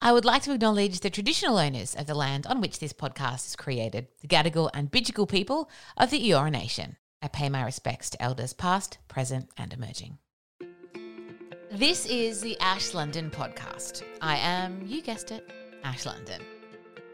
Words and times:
I 0.00 0.12
would 0.12 0.24
like 0.24 0.42
to 0.42 0.52
acknowledge 0.52 1.00
the 1.00 1.10
traditional 1.10 1.58
owners 1.58 1.96
of 1.96 2.06
the 2.06 2.14
land 2.14 2.46
on 2.46 2.60
which 2.60 2.78
this 2.78 2.92
podcast 2.92 3.48
is 3.48 3.56
created, 3.56 4.06
the 4.20 4.28
Gadigal 4.28 4.70
and 4.72 4.92
Bidjigal 4.92 5.28
people 5.28 5.68
of 5.96 6.10
the 6.10 6.24
Eora 6.30 6.52
Nation. 6.52 6.96
I 7.20 7.26
pay 7.26 7.48
my 7.48 7.64
respects 7.64 8.08
to 8.10 8.22
elders 8.22 8.52
past, 8.52 8.98
present, 9.08 9.48
and 9.56 9.72
emerging. 9.72 10.18
This 11.72 12.06
is 12.06 12.40
the 12.40 12.56
Ash 12.60 12.94
London 12.94 13.28
podcast. 13.28 14.04
I 14.22 14.36
am, 14.36 14.86
you 14.86 15.02
guessed 15.02 15.32
it, 15.32 15.50
Ash 15.82 16.06
London. 16.06 16.42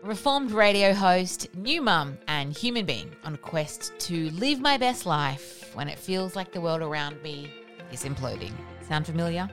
Reformed 0.03 0.51
radio 0.53 0.93
host, 0.93 1.55
new 1.55 1.81
mum, 1.81 2.19
and 2.29 2.55
human 2.55 2.85
being 2.85 3.17
on 3.25 3.35
a 3.35 3.39
quest 3.39 3.99
to 4.01 4.29
live 4.33 4.61
my 4.61 4.77
best 4.77 5.07
life 5.07 5.75
when 5.75 5.89
it 5.89 5.99
feels 5.99 6.37
like 6.37 6.53
the 6.53 6.61
world 6.61 6.83
around 6.83 7.23
me 7.23 7.51
is 7.91 8.05
imploding. 8.05 8.53
Sound 8.87 9.07
familiar? 9.07 9.49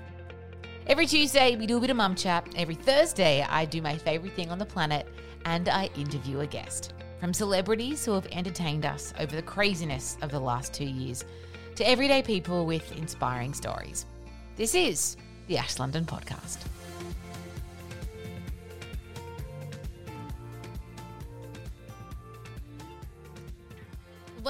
Every 0.92 1.06
Tuesday, 1.06 1.56
we 1.56 1.68
do 1.68 1.78
a 1.78 1.80
bit 1.80 1.90
of 1.90 1.96
mum 1.96 2.16
chat. 2.16 2.46
Every 2.58 2.76
Thursday, 2.76 3.46
I 3.48 3.64
do 3.64 3.82
my 3.82 3.98
favourite 3.98 4.36
thing 4.36 4.52
on 4.52 4.60
the 4.60 4.66
planet 4.66 5.08
and 5.46 5.70
I 5.70 5.90
interview 5.96 6.42
a 6.42 6.46
guest. 6.46 6.92
From 7.22 7.34
celebrities 7.34 8.04
who 8.04 8.12
have 8.12 8.28
entertained 8.30 8.86
us 8.86 9.14
over 9.18 9.34
the 9.34 9.42
craziness 9.42 10.18
of 10.22 10.32
the 10.32 10.40
last 10.42 10.74
two 10.74 10.84
years 10.84 11.24
to 11.76 11.88
everyday 11.88 12.22
people 12.22 12.66
with 12.66 12.92
inspiring 12.98 13.54
stories. 13.54 14.06
This 14.58 14.76
is 14.76 15.16
the 15.48 15.58
Ash 15.58 15.80
London 15.80 16.04
Podcast. 16.04 16.58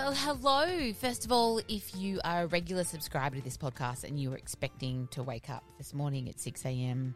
Well, 0.04 0.16
hello. 0.16 0.94
First 0.94 1.26
of 1.26 1.32
all, 1.32 1.62
if 1.68 1.96
you 1.96 2.20
are 2.24 2.42
a 2.42 2.48
regular 2.48 2.84
subscriber 2.84 3.36
to 3.36 3.42
this 3.44 3.56
podcast 3.56 4.04
and 4.04 4.20
you 4.20 4.32
were 4.32 4.36
expecting 4.36 5.08
to 5.12 5.22
wake 5.22 5.48
up 5.48 5.64
this 5.78 5.94
morning 5.94 6.28
at 6.28 6.40
6 6.40 6.66
a.m. 6.66 7.14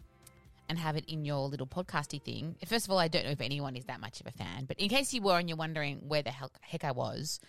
and 0.70 0.78
have 0.78 0.96
it 0.96 1.06
in 1.08 1.26
your 1.26 1.50
little 1.50 1.66
podcasty 1.66 2.22
thing, 2.22 2.56
first 2.68 2.86
of 2.86 2.92
all, 2.92 3.00
I 3.00 3.08
don't 3.08 3.26
know 3.26 3.32
if 3.32 3.42
anyone 3.42 3.76
is 3.76 3.86
that 3.86 4.00
much 4.00 4.22
of 4.22 4.28
a 4.28 4.32
fan, 4.32 4.66
but 4.66 4.80
in 4.80 4.88
case 4.88 5.16
you 5.16 5.24
were 5.24 5.40
and 5.40 5.50
you're 5.50 5.58
wondering 5.58 5.98
where 6.08 6.22
the 6.22 6.30
heck 6.30 6.84
I 6.84 6.92
was, 6.92 7.40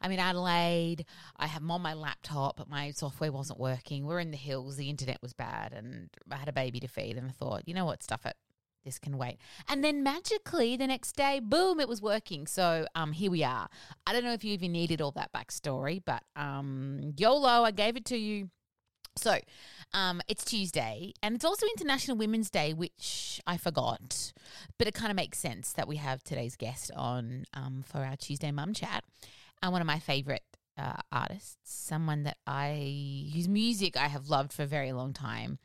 I'm 0.00 0.12
in 0.12 0.20
Adelaide. 0.20 1.04
I 1.36 1.48
have 1.48 1.68
on 1.68 1.82
my 1.82 1.94
laptop, 1.94 2.56
but 2.56 2.70
my 2.70 2.92
software 2.92 3.32
wasn't 3.32 3.58
working. 3.58 4.06
We're 4.06 4.20
in 4.20 4.30
the 4.30 4.36
hills. 4.36 4.76
The 4.76 4.88
internet 4.88 5.20
was 5.20 5.32
bad, 5.32 5.72
and 5.72 6.10
I 6.30 6.36
had 6.36 6.48
a 6.48 6.52
baby 6.52 6.78
to 6.78 6.86
feed. 6.86 7.16
And 7.16 7.28
I 7.28 7.32
thought, 7.32 7.66
you 7.66 7.74
know 7.74 7.86
what, 7.86 8.04
stuff 8.04 8.24
it. 8.24 8.36
This 8.86 9.00
can 9.00 9.18
wait. 9.18 9.38
And 9.68 9.82
then 9.82 10.04
magically 10.04 10.76
the 10.76 10.86
next 10.86 11.16
day, 11.16 11.40
boom, 11.42 11.80
it 11.80 11.88
was 11.88 12.00
working. 12.00 12.46
So 12.46 12.86
um, 12.94 13.10
here 13.12 13.32
we 13.32 13.42
are. 13.42 13.68
I 14.06 14.12
don't 14.12 14.22
know 14.22 14.32
if 14.32 14.44
you 14.44 14.52
even 14.52 14.72
needed 14.72 15.02
all 15.02 15.10
that 15.10 15.32
backstory, 15.32 16.00
but 16.02 16.22
um, 16.36 17.12
YOLO, 17.16 17.64
I 17.64 17.72
gave 17.72 17.96
it 17.96 18.04
to 18.06 18.16
you. 18.16 18.48
So, 19.18 19.38
um, 19.94 20.20
it's 20.28 20.44
Tuesday, 20.44 21.14
and 21.22 21.34
it's 21.34 21.44
also 21.44 21.66
International 21.66 22.18
Women's 22.18 22.50
Day, 22.50 22.74
which 22.74 23.40
I 23.46 23.56
forgot, 23.56 24.34
but 24.78 24.86
it 24.86 24.92
kind 24.92 25.10
of 25.10 25.16
makes 25.16 25.38
sense 25.38 25.72
that 25.72 25.88
we 25.88 25.96
have 25.96 26.22
today's 26.22 26.54
guest 26.54 26.90
on 26.94 27.46
um, 27.54 27.82
for 27.82 28.04
our 28.04 28.16
Tuesday 28.16 28.50
Mum 28.50 28.74
Chat 28.74 29.04
and 29.62 29.72
one 29.72 29.80
of 29.80 29.86
my 29.86 29.98
favorite 29.98 30.42
uh, 30.78 31.00
artists, 31.10 31.56
someone 31.64 32.24
that 32.24 32.36
I 32.46 33.30
whose 33.32 33.48
music 33.48 33.96
I 33.96 34.08
have 34.08 34.28
loved 34.28 34.52
for 34.52 34.64
a 34.64 34.66
very 34.66 34.92
long 34.92 35.14
time. 35.14 35.58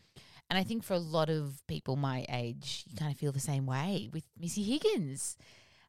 And 0.51 0.57
I 0.57 0.65
think 0.65 0.83
for 0.83 0.95
a 0.95 0.99
lot 0.99 1.29
of 1.29 1.65
people 1.67 1.95
my 1.95 2.25
age, 2.27 2.83
you 2.89 2.97
kind 2.97 3.09
of 3.09 3.17
feel 3.17 3.31
the 3.31 3.39
same 3.39 3.65
way 3.65 4.09
with 4.11 4.25
Missy 4.37 4.63
Higgins. 4.63 5.37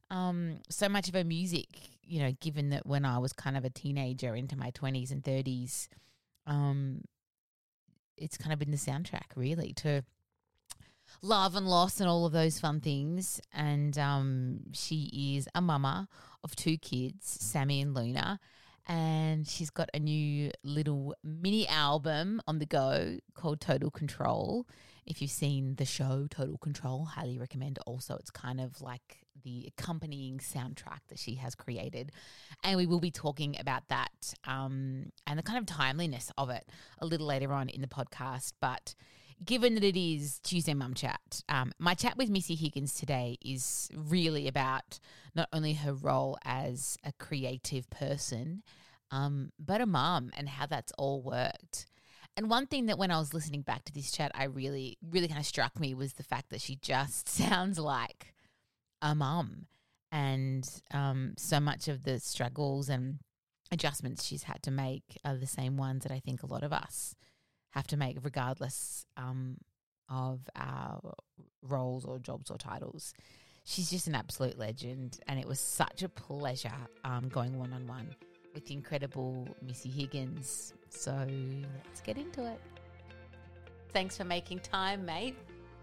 Um, 0.08 0.60
so 0.70 0.88
much 0.88 1.08
of 1.08 1.14
her 1.14 1.24
music, 1.24 1.66
you 2.04 2.22
know, 2.22 2.30
given 2.40 2.70
that 2.70 2.86
when 2.86 3.04
I 3.04 3.18
was 3.18 3.32
kind 3.32 3.56
of 3.56 3.64
a 3.64 3.70
teenager 3.70 4.36
into 4.36 4.56
my 4.56 4.70
20s 4.70 5.10
and 5.10 5.20
30s, 5.20 5.88
um, 6.46 7.00
it's 8.16 8.38
kind 8.38 8.52
of 8.52 8.60
been 8.60 8.70
the 8.70 8.76
soundtrack 8.76 9.34
really 9.34 9.72
to 9.78 10.04
love 11.22 11.56
and 11.56 11.66
loss 11.66 11.98
and 11.98 12.08
all 12.08 12.24
of 12.24 12.30
those 12.30 12.60
fun 12.60 12.80
things. 12.80 13.40
And 13.52 13.98
um, 13.98 14.60
she 14.72 15.34
is 15.36 15.48
a 15.56 15.60
mama 15.60 16.06
of 16.44 16.54
two 16.54 16.78
kids, 16.78 17.26
Sammy 17.26 17.80
and 17.80 17.94
Luna. 17.94 18.38
And 18.87 19.47
she's 19.47 19.70
got 19.70 19.88
a 19.94 19.98
new 19.98 20.50
little 20.65 21.15
mini 21.22 21.69
album 21.69 22.43
on 22.47 22.59
the 22.59 22.66
go 22.66 23.19
called 23.34 23.60
Total 23.60 23.91
Control. 23.91 24.66
If 25.06 25.20
you've 25.20 25.31
seen 25.31 25.76
the 25.76 25.84
show 25.84 26.26
Total 26.31 26.59
Control, 26.59 27.04
highly 27.04 27.38
recommend. 27.38 27.78
Also, 27.87 28.16
it's 28.16 28.31
kind 28.31 28.60
of 28.60 28.81
like 28.81 29.22
the 29.44 29.66
accompanying 29.66 30.38
soundtrack 30.38 31.00
that 31.09 31.19
she 31.19 31.37
has 31.37 31.54
created. 31.54 32.12
And 32.62 32.76
we 32.76 32.87
will 32.87 33.00
be 33.00 33.10
talking 33.10 33.56
about 33.59 33.88
that 33.88 34.34
um, 34.44 35.06
and 35.26 35.38
the 35.38 35.42
kind 35.42 35.59
of 35.59 35.66
timeliness 35.66 36.31
of 36.38 36.50
it 36.50 36.69
a 36.98 37.06
little 37.06 37.26
later 37.26 37.53
on 37.53 37.69
in 37.69 37.81
the 37.81 37.88
podcast. 37.88 38.53
But 38.60 38.94
given 39.44 39.75
that 39.75 39.84
it 39.84 39.97
is 39.97 40.38
Tuesday 40.41 40.75
Mum 40.75 40.94
Chat, 40.94 41.42
um, 41.48 41.72
my 41.78 41.94
chat 41.94 42.16
with 42.16 42.30
Missy 42.30 42.54
Higgins 42.54 42.94
today 42.94 43.38
is 43.44 43.88
really 43.94 44.47
about 44.48 44.98
not 45.34 45.48
only 45.53 45.75
her 45.75 45.94
role 45.94 46.38
as 46.44 46.98
a 47.04 47.12
creative 47.12 47.88
person, 47.91 48.62
um, 49.10 49.50
but 49.58 49.80
a 49.80 49.86
mum 49.86 50.30
and 50.36 50.48
how 50.48 50.66
that's 50.66 50.92
all 50.98 51.22
worked. 51.22 51.86
And 52.36 52.48
one 52.48 52.66
thing 52.66 52.86
that 52.86 52.98
when 52.98 53.10
I 53.10 53.19
was 53.19 53.34
listening 53.34 53.62
back 53.62 53.84
to 53.84 53.92
this 53.92 54.10
chat, 54.10 54.32
I 54.34 54.44
really, 54.44 54.97
really 55.03 55.28
kind 55.28 55.41
of 55.41 55.47
struck 55.47 55.78
me 55.78 55.94
was 55.94 56.14
the 56.14 56.22
fact 56.22 56.50
that 56.50 56.60
she 56.60 56.76
just 56.76 57.28
sounds 57.28 57.78
like 57.78 58.34
a 59.00 59.14
mum. 59.14 59.66
And 60.10 60.69
um, 60.92 61.34
so 61.36 61.59
much 61.59 61.88
of 61.88 62.04
the 62.04 62.20
struggles 62.20 62.88
and 62.88 63.19
adjustments 63.70 64.24
she's 64.24 64.42
had 64.42 64.62
to 64.62 64.70
make 64.70 65.19
are 65.24 65.36
the 65.36 65.47
same 65.47 65.78
ones 65.78 66.03
that 66.03 66.12
I 66.12 66.20
think 66.20 66.42
a 66.42 66.47
lot 66.47 66.62
of 66.62 66.72
us 66.72 67.14
have 67.72 67.87
to 67.88 67.97
make, 67.97 68.19
regardless 68.22 69.06
um, 69.16 69.59
of 70.09 70.41
our 70.56 71.00
roles 71.62 72.05
or 72.05 72.19
jobs 72.19 72.50
or 72.50 72.59
titles. 72.59 73.12
She's 73.65 73.91
just 73.91 74.06
an 74.06 74.15
absolute 74.15 74.59
legend, 74.59 75.21
and 75.28 75.38
it 75.38 75.47
was 75.47 75.60
such 75.60 76.03
a 76.03 76.09
pleasure 76.09 76.72
um, 77.05 77.28
going 77.28 77.59
one 77.59 77.72
on 77.72 77.87
one 77.87 78.15
with 78.55 78.66
the 78.66 78.75
incredible 78.75 79.49
Missy 79.62 79.88
Higgins. 79.88 80.75
So 80.91 81.27
let's 81.87 82.00
get 82.00 82.19
into 82.19 82.44
it. 82.44 82.60
Thanks 83.93 84.16
for 84.16 84.25
making 84.25 84.60
time, 84.60 85.04
mate. 85.04 85.37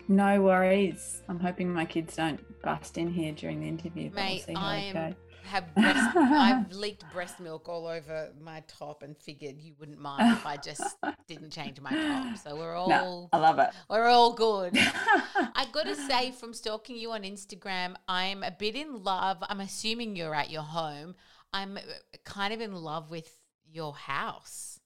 No 0.07 0.41
worries. 0.41 1.21
I'm 1.29 1.39
hoping 1.39 1.71
my 1.71 1.85
kids 1.85 2.15
don't 2.15 2.39
bust 2.61 2.97
in 2.97 3.11
here 3.11 3.31
during 3.31 3.61
the 3.61 3.67
interview. 3.67 4.09
Mate, 4.11 4.45
we'll 4.47 4.57
I 4.57 4.77
am 4.77 5.15
have 5.49 5.73
breast, 5.75 6.15
I've 6.15 6.71
leaked 6.71 7.03
breast 7.11 7.39
milk 7.39 7.67
all 7.67 7.87
over 7.87 8.29
my 8.41 8.63
top 8.67 9.03
and 9.03 9.17
figured 9.17 9.59
you 9.59 9.73
wouldn't 9.79 9.99
mind 9.99 10.33
if 10.33 10.45
I 10.45 10.57
just 10.57 10.97
didn't 11.27 11.51
change 11.51 11.81
my 11.81 11.91
top. 11.91 12.37
So 12.37 12.55
we're 12.55 12.75
all 12.75 12.89
no, 12.89 13.29
I 13.33 13.37
love 13.37 13.59
it. 13.59 13.69
We're 13.89 14.07
all 14.07 14.33
good. 14.33 14.73
I 14.77 15.65
got 15.71 15.85
to 15.85 15.95
say 15.95 16.31
from 16.31 16.53
stalking 16.53 16.95
you 16.95 17.11
on 17.11 17.23
Instagram, 17.23 17.95
I'm 18.07 18.43
a 18.43 18.51
bit 18.51 18.75
in 18.75 19.03
love. 19.03 19.37
I'm 19.41 19.59
assuming 19.59 20.15
you're 20.15 20.35
at 20.35 20.49
your 20.49 20.63
home. 20.63 21.15
I'm 21.51 21.79
kind 22.23 22.53
of 22.53 22.61
in 22.61 22.73
love 22.73 23.09
with 23.09 23.29
your 23.71 23.93
house. 23.93 24.79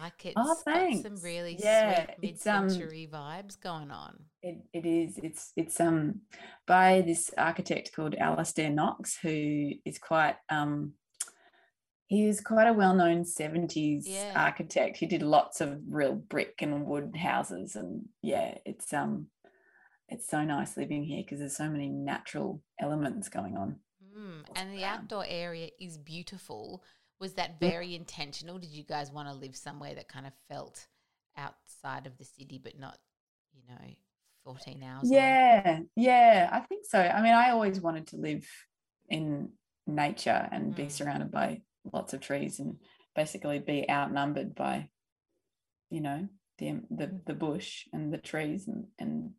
Like 0.00 0.26
it's 0.26 0.34
oh, 0.36 0.56
got 0.64 1.02
some 1.02 1.16
really 1.22 1.56
yeah, 1.58 2.04
sweet 2.04 2.16
mid-century 2.20 3.08
um, 3.12 3.18
vibes 3.18 3.60
going 3.60 3.90
on. 3.90 4.24
It, 4.46 4.58
it 4.72 4.86
is. 4.86 5.18
It's 5.18 5.52
it's 5.56 5.80
um 5.80 6.20
by 6.68 7.02
this 7.04 7.32
architect 7.36 7.90
called 7.92 8.14
Alistair 8.14 8.70
Knox, 8.70 9.18
who 9.20 9.72
is 9.84 9.98
quite 9.98 10.36
um 10.48 10.92
he 12.06 12.28
was 12.28 12.40
quite 12.40 12.68
a 12.68 12.72
well-known 12.72 13.24
70s 13.24 14.04
yeah. 14.06 14.32
architect. 14.36 14.98
He 14.98 15.06
did 15.06 15.22
lots 15.22 15.60
of 15.60 15.80
real 15.88 16.14
brick 16.14 16.62
and 16.62 16.86
wood 16.86 17.16
houses 17.16 17.74
and 17.74 18.04
yeah, 18.22 18.58
it's 18.64 18.92
um 18.92 19.26
it's 20.08 20.30
so 20.30 20.44
nice 20.44 20.76
living 20.76 21.02
here 21.02 21.24
because 21.24 21.40
there's 21.40 21.56
so 21.56 21.68
many 21.68 21.88
natural 21.88 22.62
elements 22.80 23.28
going 23.28 23.56
on. 23.56 23.80
Mm, 24.16 24.44
and 24.54 24.72
the 24.72 24.84
outdoor 24.84 25.24
area 25.26 25.70
is 25.80 25.98
beautiful 25.98 26.84
was 27.18 27.32
that 27.32 27.58
very 27.58 27.88
yeah. 27.88 27.98
intentional? 27.98 28.58
Did 28.58 28.70
you 28.70 28.84
guys 28.84 29.10
want 29.10 29.26
to 29.28 29.34
live 29.34 29.56
somewhere 29.56 29.96
that 29.96 30.06
kind 30.06 30.26
of 30.26 30.34
felt 30.48 30.86
outside 31.36 32.06
of 32.06 32.16
the 32.18 32.24
city, 32.24 32.60
but 32.62 32.78
not, 32.78 32.98
you 33.52 33.62
know, 33.68 33.94
14 34.46 34.80
hours? 34.84 35.10
Yeah, 35.10 35.80
yeah, 35.96 36.48
I 36.52 36.60
think 36.60 36.84
so. 36.86 37.00
I 37.00 37.20
mean, 37.20 37.34
I 37.34 37.50
always 37.50 37.80
wanted 37.80 38.06
to 38.08 38.16
live 38.16 38.46
in 39.08 39.50
nature 39.88 40.48
and 40.52 40.72
mm. 40.72 40.76
be 40.76 40.88
surrounded 40.88 41.32
by 41.32 41.62
lots 41.92 42.14
of 42.14 42.20
trees 42.20 42.60
and 42.60 42.76
basically 43.16 43.58
be 43.58 43.90
outnumbered 43.90 44.54
by, 44.54 44.88
you 45.90 46.00
know, 46.00 46.28
the 46.58 46.80
the, 46.90 47.20
the 47.26 47.34
bush 47.34 47.86
and 47.92 48.14
the 48.14 48.18
trees 48.18 48.68
and, 48.68 48.84
and 49.00 49.32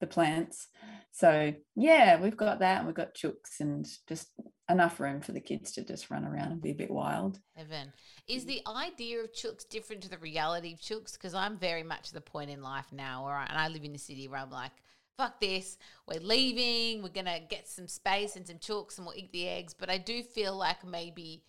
the 0.00 0.08
plants. 0.08 0.66
So 1.12 1.54
yeah, 1.76 2.20
we've 2.20 2.36
got 2.36 2.58
that 2.58 2.78
and 2.78 2.86
we've 2.86 2.96
got 2.96 3.14
chooks 3.14 3.60
and 3.60 3.86
just 4.08 4.32
enough 4.70 5.00
room 5.00 5.20
for 5.20 5.32
the 5.32 5.40
kids 5.40 5.72
to 5.72 5.84
just 5.84 6.10
run 6.10 6.24
around 6.24 6.52
and 6.52 6.62
be 6.62 6.70
a 6.70 6.74
bit 6.74 6.90
wild. 6.90 7.40
Heaven. 7.56 7.92
Is 8.28 8.44
the 8.44 8.62
idea 8.66 9.20
of 9.20 9.32
chooks 9.32 9.68
different 9.68 10.02
to 10.02 10.08
the 10.10 10.18
reality 10.18 10.72
of 10.72 10.80
chooks? 10.80 11.14
Because 11.14 11.34
I'm 11.34 11.58
very 11.58 11.82
much 11.82 12.08
at 12.08 12.14
the 12.14 12.20
point 12.20 12.50
in 12.50 12.62
life 12.62 12.86
now 12.92 13.24
where 13.24 13.34
I, 13.34 13.46
and 13.46 13.58
I 13.58 13.68
live 13.68 13.84
in 13.84 13.94
a 13.94 13.98
city 13.98 14.28
where 14.28 14.40
I'm 14.40 14.50
like, 14.50 14.72
fuck 15.16 15.40
this, 15.40 15.76
we're 16.06 16.20
leaving, 16.20 17.02
we're 17.02 17.10
gonna 17.10 17.40
get 17.48 17.68
some 17.68 17.86
space 17.86 18.36
and 18.36 18.46
some 18.46 18.56
chooks 18.56 18.96
and 18.96 19.06
we'll 19.06 19.16
eat 19.16 19.32
the 19.32 19.48
eggs. 19.48 19.74
But 19.74 19.90
I 19.90 19.98
do 19.98 20.22
feel 20.22 20.56
like 20.56 20.84
maybe 20.86 21.44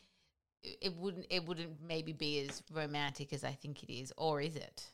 it 0.64 0.96
wouldn't 0.96 1.26
it 1.30 1.46
wouldn't 1.46 1.82
maybe 1.82 2.14
be 2.14 2.48
as 2.48 2.62
romantic 2.72 3.34
as 3.34 3.44
I 3.44 3.52
think 3.52 3.84
it 3.84 3.92
is, 3.92 4.14
or 4.18 4.42
is 4.42 4.56
it? 4.56 4.92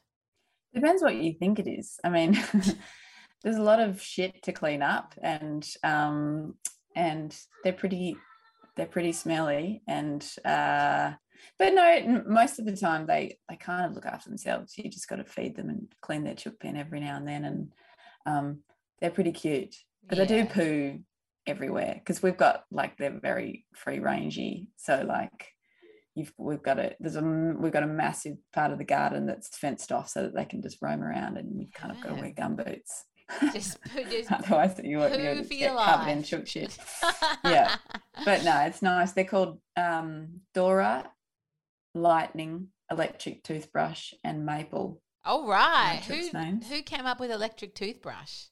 Depends 0.74 1.01
what 1.01 1.15
you 1.15 1.33
think 1.33 1.59
it 1.59 1.68
is. 1.68 2.00
I 2.03 2.09
mean, 2.09 2.38
there's 3.44 3.57
a 3.57 3.63
lot 3.63 3.79
of 3.79 4.01
shit 4.01 4.44
to 4.44 4.51
clean 4.51 4.81
up, 4.81 5.15
and 5.21 5.68
um, 5.83 6.56
and 6.97 7.39
they're 7.63 7.71
pretty 7.71 8.17
they're 8.75 8.88
pretty 8.88 9.11
smelly, 9.13 9.81
and 9.88 10.27
uh, 10.44 11.13
but 11.57 11.73
no, 11.73 12.23
most 12.27 12.59
of 12.59 12.65
the 12.65 12.75
time 12.75 13.05
they 13.05 13.38
they 13.47 13.55
kind 13.55 13.85
of 13.85 13.94
look 13.94 14.05
after 14.05 14.29
themselves. 14.29 14.77
You 14.77 14.89
just 14.89 15.07
got 15.07 15.17
to 15.17 15.23
feed 15.23 15.55
them 15.55 15.69
and 15.69 15.88
clean 16.01 16.23
their 16.23 16.33
chook 16.35 16.59
pen 16.59 16.75
every 16.75 16.99
now 16.99 17.15
and 17.15 17.27
then, 17.27 17.45
and 17.45 17.73
um, 18.25 18.59
they're 18.99 19.11
pretty 19.11 19.31
cute. 19.31 19.75
But 20.09 20.17
yeah. 20.17 20.25
they 20.25 20.44
do 20.44 20.49
poo 20.49 20.99
everywhere 21.45 21.95
because 21.95 22.21
we've 22.21 22.35
got 22.35 22.63
like 22.71 22.97
they're 22.97 23.19
very 23.21 23.65
free 23.75 24.00
rangey. 24.00 24.67
So 24.77 25.05
like 25.07 25.53
you've 26.15 26.33
we've 26.38 26.63
got 26.63 26.79
a 26.79 26.95
there's 27.00 27.15
a 27.15 27.21
we've 27.21 27.71
got 27.71 27.83
a 27.83 27.88
massive 27.88 28.38
part 28.53 28.71
of 28.71 28.79
the 28.79 28.85
garden 28.85 29.27
that's 29.27 29.55
fenced 29.55 29.91
off 29.91 30.09
so 30.09 30.23
that 30.23 30.35
they 30.35 30.45
can 30.45 30.63
just 30.63 30.81
roam 30.81 31.03
around 31.03 31.38
and 31.38 31.61
you've 31.61 31.73
kind 31.73 31.95
of 31.95 32.01
got 32.01 32.15
to 32.15 32.21
wear 32.21 32.33
gum 32.35 32.55
boots. 32.55 33.05
Just, 33.53 33.77
just 34.09 34.31
otherwise 34.31 34.79
you 34.81 35.00
be 35.00 35.03
able 35.03 35.44
to 35.44 35.50
get 35.50 35.75
covered 35.75 36.09
in 36.09 36.24
chook 36.24 36.47
shit. 36.47 36.77
yeah, 37.44 37.75
but 38.24 38.45
no, 38.45 38.62
it's 38.62 38.81
nice. 38.81 39.12
They're 39.12 39.25
called 39.25 39.59
um, 39.75 40.41
Dora, 40.53 41.12
Lightning, 41.94 42.69
Electric 42.89 43.44
Toothbrush, 43.44 44.13
and 44.24 44.45
Maple. 44.45 45.01
All 45.25 45.45
right, 45.45 46.01
who 46.07 46.29
who 46.69 46.81
came 46.83 47.06
up 47.06 47.19
with 47.19 47.29
electric 47.29 47.75
toothbrush? 47.75 48.45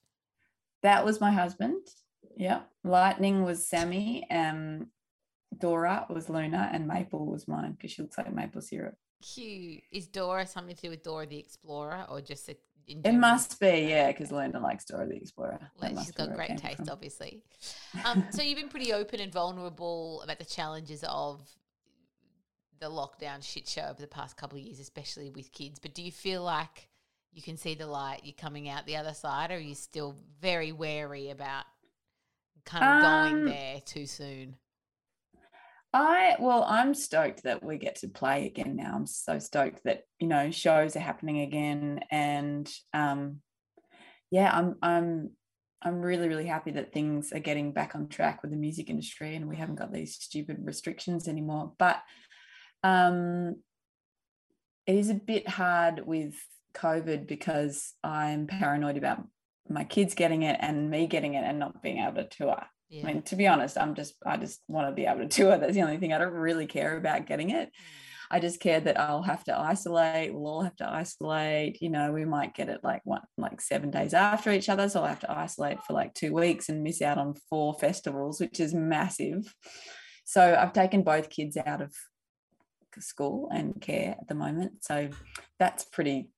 That 0.84 1.06
was 1.06 1.22
my 1.22 1.32
husband. 1.32 1.88
Yeah, 2.36 2.64
Lightning 2.84 3.46
was 3.46 3.66
Sammy. 3.66 4.30
Um, 4.30 4.88
Dora 5.58 6.06
was 6.10 6.30
Luna 6.30 6.70
and 6.74 6.88
Maple 6.88 7.26
was 7.26 7.48
mine 7.48 7.74
because 7.74 7.92
she 7.92 8.02
looks 8.02 8.18
like 8.18 8.34
maple 8.34 8.62
syrup. 8.62 8.96
Cute. 9.22 9.84
Is 9.92 10.08
Dora 10.08 10.46
something 10.46 10.76
to 10.76 10.82
do 10.82 10.90
with 10.90 11.04
Dora 11.04 11.26
the 11.26 11.40
Explorer 11.40 12.06
or 12.10 12.22
just 12.22 12.50
a, 12.50 12.58
it 12.88 13.14
must 13.14 13.60
be, 13.60 13.88
yeah, 13.90 14.12
because 14.12 14.32
Luna 14.32 14.60
likes 14.60 14.86
Dora 14.86 15.08
the 15.08 15.16
Explorer. 15.16 15.60
Well, 15.82 15.98
she's 16.04 16.12
got 16.12 16.34
great 16.34 16.58
taste, 16.58 16.78
from. 16.78 16.90
obviously. 16.90 17.42
Um, 18.06 18.26
so 18.32 18.42
you've 18.42 18.58
been 18.58 18.70
pretty 18.70 18.94
open 18.94 19.20
and 19.20 19.32
vulnerable 19.32 20.22
about 20.22 20.40
the 20.40 20.46
challenges 20.46 21.04
of 21.08 21.42
the 22.80 22.90
lockdown 22.90 23.42
shit 23.42 23.68
show 23.68 23.84
over 23.84 24.02
the 24.02 24.08
past 24.08 24.38
couple 24.38 24.58
of 24.58 24.64
years, 24.64 24.80
especially 24.80 25.30
with 25.30 25.52
kids. 25.52 25.80
But 25.80 25.94
do 25.94 26.02
you 26.02 26.12
feel 26.12 26.44
like 26.44 26.90
you 27.32 27.42
can 27.42 27.58
see 27.58 27.76
the 27.76 27.88
light, 27.88 28.22
you're 28.24 28.34
coming 28.34 28.70
out 28.70 28.86
the 28.86 28.98
other 28.98 29.14
side, 29.14 29.52
or 29.52 29.56
are 29.56 29.60
you 29.60 29.76
still 29.76 30.16
very 30.42 30.72
wary 30.72 31.30
about 31.30 31.66
kind 32.66 32.84
of 32.84 33.04
um, 33.04 33.32
going 33.32 33.46
there 33.46 33.82
too 33.86 34.06
soon? 34.06 34.56
I 35.96 36.36
well, 36.40 36.66
I'm 36.68 36.94
stoked 36.94 37.44
that 37.44 37.64
we 37.64 37.78
get 37.78 37.96
to 38.02 38.10
play 38.10 38.48
again 38.48 38.76
now. 38.76 38.94
I'm 38.94 39.08
so 39.08 39.40
stoked 39.40 39.82
that 39.86 40.02
you 40.20 40.28
know 40.28 40.52
shows 40.52 40.98
are 40.98 41.00
happening 41.00 41.40
again, 41.40 42.02
and 42.12 42.70
um, 42.94 43.38
yeah, 44.30 44.52
I'm 44.54 44.76
I'm 44.82 45.32
I'm 45.82 46.02
really 46.02 46.28
really 46.28 46.48
happy 46.48 46.72
that 46.72 46.92
things 46.92 47.32
are 47.32 47.40
getting 47.40 47.72
back 47.72 47.96
on 47.96 48.10
track 48.10 48.42
with 48.42 48.52
the 48.52 48.58
music 48.58 48.90
industry, 48.90 49.38
and 49.38 49.48
we 49.48 49.56
haven't 49.56 49.76
got 49.76 49.94
these 49.94 50.16
stupid 50.16 50.58
restrictions 50.60 51.30
anymore. 51.30 51.72
But 51.80 52.02
um, 52.84 53.56
it 54.86 54.96
is 54.96 55.10
a 55.10 55.14
bit 55.14 55.48
hard 55.48 56.06
with 56.06 56.36
COVID 56.74 57.26
because 57.26 57.94
I'm 58.04 58.48
paranoid 58.48 58.98
about 58.98 59.26
my 59.70 59.86
kids 59.86 60.14
getting 60.14 60.44
it 60.44 60.58
and 60.60 60.90
me 60.90 61.08
getting 61.08 61.36
it 61.36 61.46
and 61.46 61.58
not 61.58 61.82
being 61.82 62.00
able 62.00 62.16
to 62.16 62.28
tour. 62.28 62.66
Yeah. 62.90 63.04
I 63.08 63.14
mean, 63.14 63.22
to 63.24 63.36
be 63.36 63.48
honest, 63.48 63.78
I'm 63.78 63.96
just 63.96 64.16
I 64.26 64.38
just 64.38 64.62
want 64.68 64.88
to 64.88 64.94
be 64.94 65.06
able 65.06 65.22
to 65.22 65.28
tour. 65.28 65.58
That's 65.58 65.74
the 65.74 65.82
only 65.82 65.98
thing. 65.98 66.14
I 66.14 66.18
don't 66.18 66.34
really 66.34 66.68
care 66.68 66.98
about 66.98 67.26
getting 67.26 67.50
it. 67.50 67.70
Mm. 67.70 67.72
I 68.32 68.40
just 68.40 68.60
care 68.60 68.80
that 68.80 69.00
I'll 69.00 69.24
have 69.24 69.44
to 69.46 69.58
isolate. 69.58 70.34
We'll 70.34 70.48
all 70.48 70.64
have 70.64 70.76
to 70.78 70.90
isolate. 70.90 71.82
You 71.82 71.90
know, 71.90 72.12
we 72.12 72.26
might 72.26 72.56
get 72.56 72.70
it 72.70 72.82
like 72.84 73.02
one 73.04 73.22
like 73.38 73.62
seven 73.62 73.92
days 73.92 74.14
after 74.14 74.52
each 74.52 74.70
other. 74.70 74.90
So 74.90 75.02
I'll 75.02 75.08
have 75.08 75.20
to 75.22 75.32
isolate 75.32 75.84
for 75.84 75.94
like 75.94 76.14
two 76.14 76.34
weeks 76.34 76.70
and 76.70 76.84
miss 76.84 77.02
out 77.02 77.18
on 77.18 77.36
four 77.50 77.76
festivals, 77.76 78.40
which 78.40 78.60
is 78.60 78.74
massive. 78.74 79.54
So 80.24 80.56
I've 80.60 80.74
taken 80.74 81.04
both 81.04 81.30
kids 81.30 81.58
out 81.58 81.82
of 81.82 81.94
school 83.00 83.50
and 83.54 83.80
care 83.80 84.16
at 84.20 84.28
the 84.28 84.36
moment. 84.36 84.84
So 84.84 85.10
that's 85.60 85.84
pretty 85.86 86.30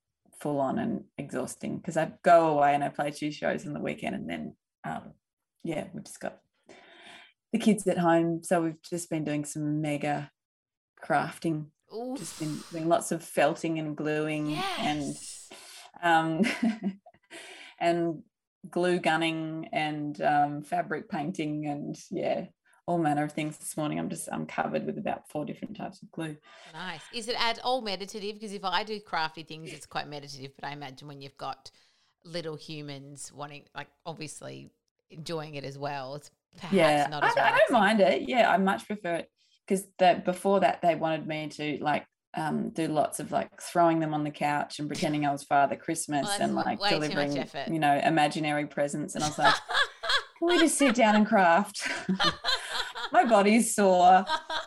full 0.41 0.59
on 0.59 0.77
and 0.79 1.03
exhausting 1.17 1.77
because 1.77 1.97
I 1.97 2.11
go 2.23 2.49
away 2.49 2.75
and 2.75 2.83
I 2.83 2.89
play 2.89 3.11
two 3.11 3.31
shows 3.31 3.65
in 3.65 3.73
the 3.73 3.79
weekend 3.79 4.15
and 4.15 4.29
then 4.29 4.55
um, 4.83 5.13
yeah, 5.63 5.85
we've 5.93 6.03
just 6.03 6.19
got 6.19 6.39
the 7.51 7.59
kids 7.59 7.87
at 7.87 7.97
home. 7.97 8.43
So 8.43 8.61
we've 8.61 8.81
just 8.81 9.09
been 9.09 9.23
doing 9.23 9.45
some 9.45 9.81
mega 9.81 10.31
crafting. 11.03 11.67
Just 12.17 12.39
been 12.39 12.59
doing 12.71 12.89
lots 12.89 13.11
of 13.11 13.23
felting 13.23 13.79
and 13.79 13.95
gluing 13.95 14.49
yes. 14.49 15.49
and 16.01 16.41
um 16.43 16.45
and 17.79 18.23
glue 18.69 18.99
gunning 18.99 19.69
and 19.71 20.21
um, 20.21 20.61
fabric 20.63 21.09
painting 21.09 21.67
and 21.67 21.97
yeah 22.11 22.45
all 22.85 22.97
manner 22.97 23.23
of 23.23 23.31
things 23.31 23.57
this 23.57 23.77
morning 23.77 23.99
i'm 23.99 24.09
just 24.09 24.27
i'm 24.31 24.45
covered 24.45 24.85
with 24.85 24.97
about 24.97 25.29
four 25.29 25.45
different 25.45 25.75
types 25.77 26.01
of 26.01 26.11
glue 26.11 26.35
nice 26.73 27.01
is 27.13 27.27
it 27.27 27.35
at 27.39 27.59
all 27.63 27.81
meditative 27.81 28.35
because 28.35 28.53
if 28.53 28.63
i 28.63 28.83
do 28.83 28.99
crafty 28.99 29.43
things 29.43 29.71
it's 29.71 29.85
quite 29.85 30.07
meditative 30.07 30.51
but 30.59 30.67
i 30.67 30.71
imagine 30.71 31.07
when 31.07 31.21
you've 31.21 31.37
got 31.37 31.69
little 32.23 32.55
humans 32.55 33.31
wanting 33.33 33.63
like 33.75 33.87
obviously 34.05 34.71
enjoying 35.09 35.55
it 35.55 35.63
as 35.63 35.77
well. 35.77 36.15
It's 36.15 36.31
perhaps 36.57 36.73
yeah, 36.73 37.07
not 37.09 37.23
as 37.23 37.37
I, 37.37 37.49
I 37.49 37.57
don't 37.57 37.71
mind 37.71 37.99
it. 37.99 38.27
Yeah, 38.27 38.51
I 38.51 38.57
much 38.57 38.87
prefer 38.87 39.15
it 39.15 39.29
because 39.67 39.85
that 39.99 40.25
before 40.25 40.59
that 40.61 40.81
they 40.81 40.95
wanted 40.95 41.27
me 41.27 41.47
to 41.49 41.77
like 41.81 42.05
um, 42.35 42.69
do 42.69 42.87
lots 42.87 43.19
of 43.19 43.31
like 43.31 43.49
throwing 43.61 43.99
them 43.99 44.13
on 44.13 44.23
the 44.23 44.31
couch 44.31 44.79
and 44.79 44.87
pretending 44.87 45.25
I 45.25 45.31
was 45.31 45.43
Father 45.43 45.75
Christmas 45.75 46.25
well, 46.25 46.41
and 46.41 46.55
like 46.55 46.79
delivering, 46.79 47.47
you 47.67 47.79
know, 47.79 47.99
imaginary 48.03 48.67
presents. 48.67 49.15
And 49.15 49.23
I 49.23 49.27
was 49.27 49.37
like, 49.39 49.55
can 50.39 50.47
we 50.47 50.59
just 50.59 50.77
sit 50.77 50.95
down 50.95 51.15
and 51.15 51.25
craft? 51.25 51.87
My 53.11 53.23
body's 53.23 53.73
sore. 53.73 54.25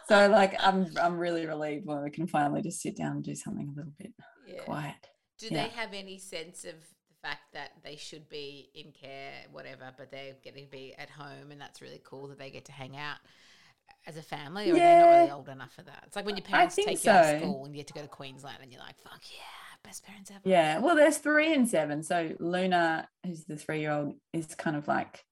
So 0.08 0.28
like 0.28 0.54
I'm 0.58 0.86
I'm 1.00 1.16
really 1.16 1.46
relieved 1.46 1.86
when 1.86 2.02
we 2.02 2.10
can 2.10 2.26
finally 2.26 2.62
just 2.62 2.80
sit 2.80 2.96
down 2.96 3.12
and 3.12 3.24
do 3.24 3.34
something 3.34 3.68
a 3.68 3.76
little 3.76 3.92
bit 3.98 4.12
yeah. 4.48 4.62
quiet. 4.62 4.96
Do 5.38 5.48
yeah. 5.50 5.64
they 5.64 5.68
have 5.70 5.92
any 5.92 6.18
sense 6.18 6.64
of 6.64 6.74
fact 7.22 7.52
that 7.52 7.70
they 7.82 7.96
should 7.96 8.28
be 8.28 8.70
in 8.74 8.92
care, 8.92 9.32
whatever, 9.52 9.92
but 9.96 10.10
they're 10.10 10.34
getting 10.42 10.64
to 10.64 10.70
be 10.70 10.94
at 10.98 11.10
home, 11.10 11.50
and 11.50 11.60
that's 11.60 11.80
really 11.80 12.00
cool 12.04 12.28
that 12.28 12.38
they 12.38 12.50
get 12.50 12.64
to 12.66 12.72
hang 12.72 12.96
out 12.96 13.18
as 14.06 14.16
a 14.16 14.22
family, 14.22 14.70
or 14.70 14.76
yeah. 14.76 14.78
they're 14.78 15.06
not 15.06 15.18
really 15.18 15.30
old 15.30 15.48
enough 15.48 15.72
for 15.72 15.82
that. 15.82 16.04
It's 16.06 16.16
like 16.16 16.26
when 16.26 16.36
your 16.36 16.44
parents 16.44 16.76
take 16.76 16.98
so. 16.98 17.10
you 17.10 17.18
out 17.18 17.34
of 17.34 17.40
school 17.40 17.64
and 17.64 17.74
you 17.74 17.80
get 17.80 17.88
to 17.88 17.94
go 17.94 18.02
to 18.02 18.08
Queensland, 18.08 18.58
and 18.62 18.72
you're 18.72 18.80
like, 18.80 18.98
"Fuck 18.98 19.20
yeah, 19.30 19.78
best 19.84 20.04
parents 20.04 20.30
ever." 20.30 20.40
Yeah, 20.44 20.78
well, 20.78 20.96
there's 20.96 21.18
three 21.18 21.52
and 21.52 21.68
seven. 21.68 22.02
So 22.02 22.34
Luna, 22.38 23.08
who's 23.24 23.44
the 23.44 23.56
three-year-old, 23.56 24.14
is 24.32 24.54
kind 24.54 24.76
of 24.76 24.88
like 24.88 25.24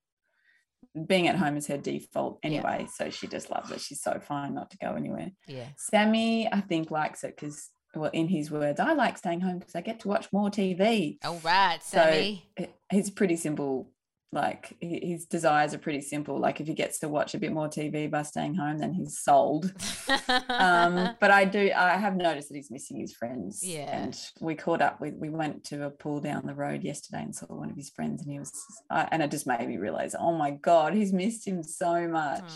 being 1.07 1.28
at 1.28 1.37
home 1.37 1.57
is 1.57 1.66
her 1.68 1.78
default 1.78 2.38
anyway. 2.42 2.80
Yeah. 2.80 2.87
So 2.95 3.11
she 3.11 3.26
just 3.26 3.50
loves 3.50 3.71
it. 3.71 3.80
She's 3.80 4.02
so 4.02 4.18
fine 4.21 4.54
not 4.54 4.71
to 4.71 4.78
go 4.78 4.95
anywhere. 4.95 5.30
Yeah. 5.47 5.68
Sammy, 5.76 6.49
I 6.50 6.61
think, 6.61 6.90
likes 6.90 7.25
it 7.25 7.37
because 7.37 7.71
well, 7.95 8.11
in 8.12 8.28
his 8.28 8.50
words, 8.50 8.80
I 8.80 8.92
like 8.92 9.18
staying 9.18 9.40
home 9.40 9.59
because 9.59 9.75
I 9.75 9.80
get 9.80 10.00
to 10.00 10.09
watch 10.09 10.28
more 10.33 10.50
TV. 10.50 11.18
All 11.25 11.40
right, 11.42 11.83
Sammy. 11.83 12.49
So 12.59 12.66
he's 12.90 13.11
pretty 13.11 13.37
simple. 13.37 13.90
Like 14.30 14.76
his 14.83 15.25
desires 15.25 15.73
are 15.73 15.78
pretty 15.78 16.02
simple. 16.02 16.38
Like 16.38 16.61
if 16.61 16.66
he 16.66 16.75
gets 16.75 16.99
to 16.99 17.09
watch 17.09 17.35
a 17.35 17.38
bit 17.38 17.50
more 17.50 17.68
TV 17.68 18.11
by 18.11 18.23
staying 18.23 18.57
home, 18.57 18.76
then 18.76 18.92
he's 18.92 19.21
sold. 19.21 19.73
um, 20.50 21.16
but 21.18 21.30
I 21.30 21.47
do, 21.47 21.73
I 21.75 21.97
have 21.97 22.14
noticed 22.14 22.49
that 22.49 22.57
he's 22.57 22.71
missing 22.71 23.00
his 23.00 23.14
friends. 23.14 23.62
Yeah. 23.64 24.02
And 24.02 24.21
we 24.40 24.54
caught 24.54 24.83
up 24.83 25.00
with, 25.00 25.14
we 25.14 25.30
went 25.30 25.64
to 25.64 25.87
a 25.87 25.90
pool 25.90 26.21
down 26.21 26.45
the 26.45 26.54
road 26.54 26.85
yesterday 26.85 27.23
and 27.23 27.35
saw 27.35 27.47
one 27.47 27.71
of 27.71 27.76
his 27.76 27.88
friends, 27.88 28.21
and 28.21 28.30
he 28.30 28.38
was, 28.38 28.52
uh, 28.90 29.07
and 29.11 29.23
it 29.23 29.30
just 29.30 29.47
made 29.47 29.66
me 29.66 29.78
realize, 29.78 30.14
oh 30.18 30.37
my 30.37 30.50
God, 30.50 30.92
he's 30.92 31.12
missed 31.12 31.49
him 31.49 31.62
so 31.62 32.07
much. 32.07 32.52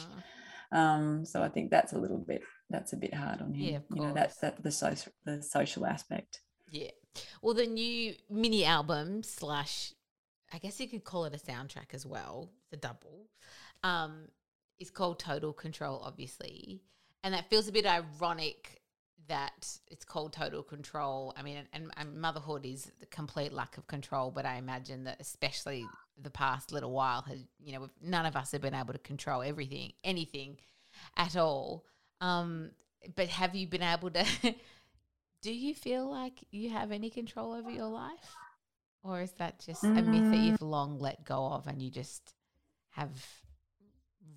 Um, 0.72 1.24
so 1.24 1.42
I 1.42 1.48
think 1.48 1.70
that's 1.70 1.94
a 1.94 1.98
little 1.98 2.18
bit 2.18 2.42
that's 2.72 2.92
a 2.92 2.96
bit 2.96 3.14
hard 3.14 3.40
on 3.40 3.54
him. 3.54 3.72
Yeah, 3.72 3.78
you 3.94 4.02
know, 4.02 4.12
that's 4.12 4.38
that 4.38 4.62
the 4.62 4.72
social 4.72 5.12
the 5.24 5.42
social 5.42 5.86
aspect. 5.86 6.40
Yeah. 6.70 6.90
Well, 7.42 7.54
the 7.54 7.66
new 7.66 8.14
mini 8.30 8.64
album 8.64 9.22
slash, 9.22 9.92
I 10.52 10.58
guess 10.58 10.80
you 10.80 10.88
could 10.88 11.04
call 11.04 11.26
it 11.26 11.34
a 11.34 11.38
soundtrack 11.38 11.92
as 11.92 12.06
well. 12.06 12.50
The 12.70 12.78
double, 12.78 13.28
um, 13.82 14.28
is 14.80 14.90
called 14.90 15.18
Total 15.18 15.52
Control, 15.52 16.00
obviously, 16.02 16.82
and 17.22 17.34
that 17.34 17.50
feels 17.50 17.68
a 17.68 17.72
bit 17.72 17.84
ironic 17.86 18.82
that 19.28 19.78
it's 19.88 20.04
called 20.04 20.32
total 20.32 20.62
control. 20.62 21.32
I 21.36 21.42
mean, 21.42 21.58
and, 21.72 21.90
and, 21.96 22.20
motherhood 22.20 22.66
is 22.66 22.90
the 23.00 23.06
complete 23.06 23.52
lack 23.52 23.78
of 23.78 23.86
control. 23.86 24.30
But 24.30 24.46
I 24.46 24.56
imagine 24.56 25.04
that 25.04 25.20
especially 25.20 25.86
the 26.20 26.30
past 26.30 26.72
little 26.72 26.92
while 26.92 27.22
has, 27.22 27.44
you 27.62 27.72
know, 27.72 27.88
none 28.02 28.26
of 28.26 28.36
us 28.36 28.52
have 28.52 28.60
been 28.60 28.74
able 28.74 28.92
to 28.92 28.98
control 28.98 29.42
everything, 29.42 29.92
anything 30.04 30.58
at 31.16 31.36
all. 31.36 31.84
Um, 32.22 32.70
but 33.16 33.28
have 33.28 33.54
you 33.54 33.66
been 33.66 33.82
able 33.82 34.10
to? 34.10 34.24
do 35.42 35.52
you 35.52 35.74
feel 35.74 36.08
like 36.08 36.38
you 36.50 36.70
have 36.70 36.92
any 36.92 37.10
control 37.10 37.52
over 37.52 37.70
your 37.70 37.88
life, 37.88 38.36
or 39.02 39.20
is 39.20 39.32
that 39.32 39.58
just 39.58 39.82
mm. 39.82 39.98
a 39.98 40.02
myth 40.02 40.30
that 40.30 40.38
mm. 40.38 40.46
you've 40.46 40.62
long 40.62 40.98
let 40.98 41.24
go 41.24 41.46
of, 41.46 41.66
and 41.66 41.82
you 41.82 41.90
just 41.90 42.34
have 42.90 43.10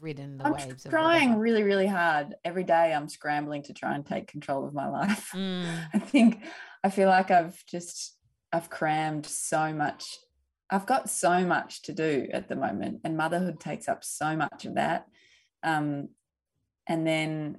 ridden 0.01 0.39
the 0.39 0.45
waves? 0.45 0.63
I'm 0.63 0.69
waves. 0.69 0.87
trying 0.89 1.37
really, 1.37 1.61
really 1.61 1.87
hard 1.87 2.35
every 2.43 2.63
day. 2.63 2.91
I'm 2.91 3.07
scrambling 3.07 3.61
to 3.63 3.73
try 3.73 3.93
and 3.93 4.05
take 4.05 4.27
control 4.27 4.65
of 4.67 4.73
my 4.73 4.89
life. 4.89 5.29
Mm. 5.33 5.87
I 5.93 5.99
think 5.99 6.43
I 6.83 6.89
feel 6.89 7.07
like 7.07 7.29
I've 7.29 7.63
just 7.67 8.17
I've 8.51 8.71
crammed 8.71 9.27
so 9.27 9.71
much. 9.73 10.03
I've 10.71 10.87
got 10.87 11.11
so 11.11 11.45
much 11.45 11.83
to 11.83 11.93
do 11.93 12.27
at 12.33 12.49
the 12.49 12.55
moment, 12.55 13.01
and 13.03 13.15
motherhood 13.15 13.59
takes 13.59 13.87
up 13.87 14.03
so 14.03 14.35
much 14.35 14.65
of 14.65 14.73
that. 14.73 15.05
Um, 15.61 16.09
and 16.87 17.05
then 17.05 17.57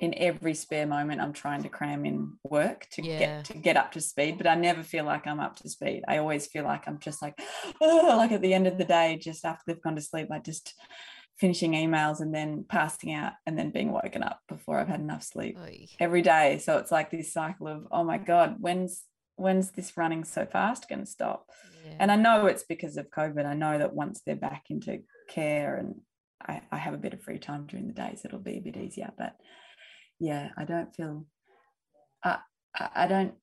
in 0.00 0.14
every 0.16 0.54
spare 0.54 0.86
moment 0.86 1.20
i'm 1.20 1.32
trying 1.32 1.62
to 1.62 1.68
cram 1.68 2.04
in 2.04 2.32
work 2.44 2.86
to 2.90 3.02
yeah. 3.02 3.18
get 3.18 3.44
to 3.44 3.54
get 3.54 3.76
up 3.76 3.92
to 3.92 4.00
speed 4.00 4.36
but 4.36 4.46
i 4.46 4.54
never 4.54 4.82
feel 4.82 5.04
like 5.04 5.26
i'm 5.26 5.40
up 5.40 5.56
to 5.56 5.68
speed 5.68 6.02
i 6.08 6.18
always 6.18 6.46
feel 6.46 6.64
like 6.64 6.86
i'm 6.86 6.98
just 6.98 7.22
like 7.22 7.38
oh, 7.80 8.14
like 8.16 8.32
at 8.32 8.42
the 8.42 8.54
end 8.54 8.66
of 8.66 8.78
the 8.78 8.84
day 8.84 9.18
just 9.20 9.44
after 9.44 9.62
they've 9.66 9.82
gone 9.82 9.96
to 9.96 10.02
sleep 10.02 10.28
i 10.30 10.38
just 10.38 10.74
finishing 11.36 11.72
emails 11.72 12.20
and 12.20 12.34
then 12.34 12.64
passing 12.68 13.12
out 13.12 13.32
and 13.46 13.58
then 13.58 13.70
being 13.70 13.90
woken 13.90 14.22
up 14.22 14.40
before 14.48 14.78
I've 14.78 14.88
had 14.88 15.00
enough 15.00 15.22
sleep 15.22 15.58
Oy. 15.60 15.86
every 15.98 16.22
day. 16.22 16.58
So 16.58 16.78
it's 16.78 16.92
like 16.92 17.10
this 17.10 17.32
cycle 17.32 17.66
of, 17.66 17.86
oh 17.90 18.04
my 18.04 18.18
God, 18.18 18.56
when's 18.60 19.04
when's 19.36 19.72
this 19.72 19.96
running 19.96 20.22
so 20.22 20.46
fast 20.46 20.88
going 20.88 21.00
to 21.00 21.06
stop? 21.06 21.50
Yeah. 21.84 21.96
And 21.98 22.12
I 22.12 22.16
know 22.16 22.46
it's 22.46 22.62
because 22.62 22.96
of 22.96 23.10
COVID. 23.10 23.44
I 23.44 23.54
know 23.54 23.78
that 23.78 23.92
once 23.92 24.22
they're 24.24 24.36
back 24.36 24.66
into 24.70 25.00
care 25.28 25.74
and 25.74 25.96
I, 26.40 26.62
I 26.70 26.76
have 26.76 26.94
a 26.94 26.98
bit 26.98 27.14
of 27.14 27.22
free 27.22 27.38
time 27.38 27.66
during 27.66 27.88
the 27.88 27.94
days, 27.94 28.22
it'll 28.24 28.38
be 28.38 28.58
a 28.58 28.60
bit 28.60 28.76
easier. 28.76 29.10
But 29.18 29.34
yeah, 30.18 30.50
I 30.56 30.64
don't 30.64 30.94
feel 30.94 31.26
I 32.22 32.38
I 32.78 33.06
don't 33.06 33.34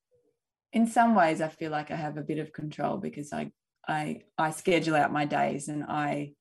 in 0.73 0.87
some 0.87 1.15
ways 1.15 1.41
I 1.41 1.49
feel 1.49 1.71
like 1.71 1.91
I 1.91 1.95
have 1.95 2.17
a 2.17 2.21
bit 2.21 2.39
of 2.39 2.53
control 2.53 2.97
because 2.97 3.33
I 3.33 3.51
I 3.87 4.21
I 4.37 4.51
schedule 4.51 4.95
out 4.95 5.11
my 5.11 5.25
days 5.25 5.67
and 5.67 5.83
I 5.83 6.33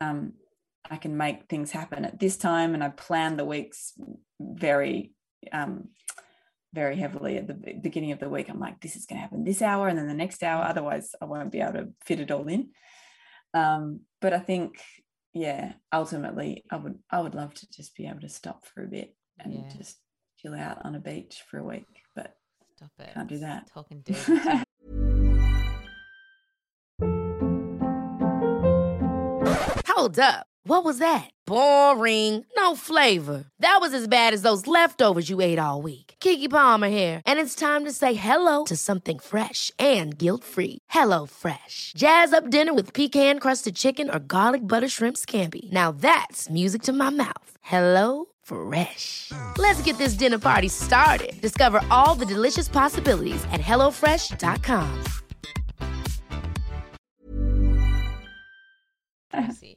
um 0.00 0.34
I 0.90 0.96
can 0.96 1.16
make 1.16 1.48
things 1.48 1.70
happen 1.70 2.04
at 2.04 2.18
this 2.18 2.36
time. 2.36 2.74
And 2.74 2.82
I 2.82 2.90
plan 2.90 3.36
the 3.36 3.44
weeks 3.44 3.92
very, 4.40 5.12
um, 5.52 5.88
very 6.72 6.96
heavily 6.96 7.38
at 7.38 7.46
the 7.46 7.54
beginning 7.54 8.12
of 8.12 8.18
the 8.18 8.28
week. 8.28 8.48
I'm 8.48 8.60
like, 8.60 8.80
this 8.80 8.96
is 8.96 9.06
going 9.06 9.18
to 9.18 9.22
happen 9.22 9.44
this 9.44 9.62
hour 9.62 9.88
and 9.88 9.98
then 9.98 10.08
the 10.08 10.14
next 10.14 10.42
hour. 10.42 10.64
Otherwise, 10.64 11.14
I 11.20 11.24
won't 11.24 11.52
be 11.52 11.60
able 11.60 11.74
to 11.74 11.88
fit 12.04 12.20
it 12.20 12.30
all 12.30 12.46
in. 12.48 12.70
Um, 13.54 14.00
but 14.20 14.32
I 14.32 14.38
think, 14.38 14.80
yeah, 15.32 15.74
ultimately, 15.92 16.64
I 16.70 16.76
would 16.76 16.98
I 17.10 17.20
would 17.20 17.34
love 17.34 17.54
to 17.54 17.70
just 17.70 17.94
be 17.94 18.06
able 18.06 18.20
to 18.20 18.28
stop 18.28 18.66
for 18.66 18.84
a 18.84 18.88
bit 18.88 19.14
and 19.38 19.54
yeah. 19.54 19.68
just 19.76 19.98
chill 20.38 20.54
out 20.54 20.84
on 20.84 20.94
a 20.94 21.00
beach 21.00 21.42
for 21.50 21.58
a 21.58 21.64
week. 21.64 21.86
But 22.14 22.36
stop 22.76 22.90
it, 22.98 23.14
can't 23.14 23.28
do 23.28 23.38
that. 23.38 23.70
Talking 23.72 24.02
dirty. 24.04 24.62
Hold 29.88 30.18
up. 30.18 30.46
What 30.64 30.84
was 30.84 30.98
that? 30.98 31.30
Boring. 31.46 32.44
No 32.56 32.74
flavor. 32.74 33.44
That 33.60 33.78
was 33.80 33.94
as 33.94 34.08
bad 34.08 34.34
as 34.34 34.42
those 34.42 34.66
leftovers 34.66 35.30
you 35.30 35.40
ate 35.40 35.58
all 35.58 35.80
week. 35.80 36.14
Keke 36.20 36.50
Palmer 36.50 36.88
here, 36.88 37.22
and 37.24 37.38
it's 37.38 37.54
time 37.54 37.84
to 37.84 37.92
say 37.92 38.14
hello 38.14 38.64
to 38.64 38.76
something 38.76 39.18
fresh 39.18 39.70
and 39.78 40.18
guilt-free. 40.18 40.78
Hello 40.90 41.26
Fresh. 41.26 41.92
Jazz 41.96 42.32
up 42.32 42.50
dinner 42.50 42.74
with 42.74 42.92
pecan-crusted 42.92 43.74
chicken 43.74 44.10
or 44.10 44.18
garlic 44.18 44.60
butter 44.60 44.88
shrimp 44.88 45.16
scampi. 45.16 45.70
Now 45.72 45.92
that's 45.92 46.50
music 46.50 46.82
to 46.82 46.92
my 46.92 47.10
mouth. 47.10 47.50
Hello 47.62 48.26
Fresh. 48.46 49.32
Let's 49.58 49.82
get 49.82 49.98
this 49.98 50.14
dinner 50.14 50.38
party 50.38 50.68
started. 50.68 51.40
Discover 51.40 51.80
all 51.90 52.14
the 52.14 52.24
delicious 52.24 52.68
possibilities 52.68 53.44
at 53.50 53.60
hellofresh.com. 53.60 55.04
see 59.52 59.76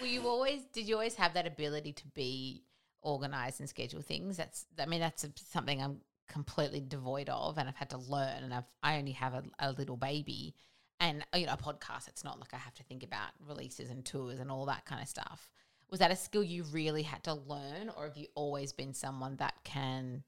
were 0.00 0.06
you 0.06 0.26
always 0.26 0.62
did 0.72 0.88
you 0.88 0.94
always 0.94 1.14
have 1.14 1.34
that 1.34 1.46
ability 1.46 1.92
to 1.92 2.06
be 2.14 2.62
organized 3.02 3.60
and 3.60 3.68
schedule 3.68 4.00
things 4.00 4.36
that's 4.36 4.66
i 4.78 4.86
mean 4.86 5.00
that's 5.00 5.26
something 5.36 5.82
i'm 5.82 6.00
completely 6.28 6.80
devoid 6.80 7.28
of 7.28 7.58
and 7.58 7.68
i've 7.68 7.76
had 7.76 7.90
to 7.90 7.98
learn 7.98 8.42
and 8.42 8.54
i've 8.54 8.64
i 8.82 8.96
only 8.96 9.12
have 9.12 9.34
a, 9.34 9.42
a 9.58 9.72
little 9.72 9.96
baby 9.96 10.54
and 10.98 11.24
you 11.34 11.46
know 11.46 11.52
a 11.52 11.56
podcast 11.56 12.08
it's 12.08 12.24
not 12.24 12.38
like 12.38 12.54
i 12.54 12.56
have 12.56 12.74
to 12.74 12.82
think 12.84 13.02
about 13.02 13.30
releases 13.46 13.90
and 13.90 14.04
tours 14.04 14.38
and 14.38 14.50
all 14.50 14.64
that 14.66 14.84
kind 14.84 15.02
of 15.02 15.08
stuff 15.08 15.50
was 15.90 16.00
that 16.00 16.10
a 16.10 16.16
skill 16.16 16.42
you 16.42 16.64
really 16.64 17.02
had 17.02 17.22
to 17.24 17.34
learn 17.34 17.90
or 17.96 18.04
have 18.04 18.16
you 18.16 18.26
always 18.34 18.72
been 18.72 18.94
someone 18.94 19.36
that 19.36 19.54
can 19.64 20.22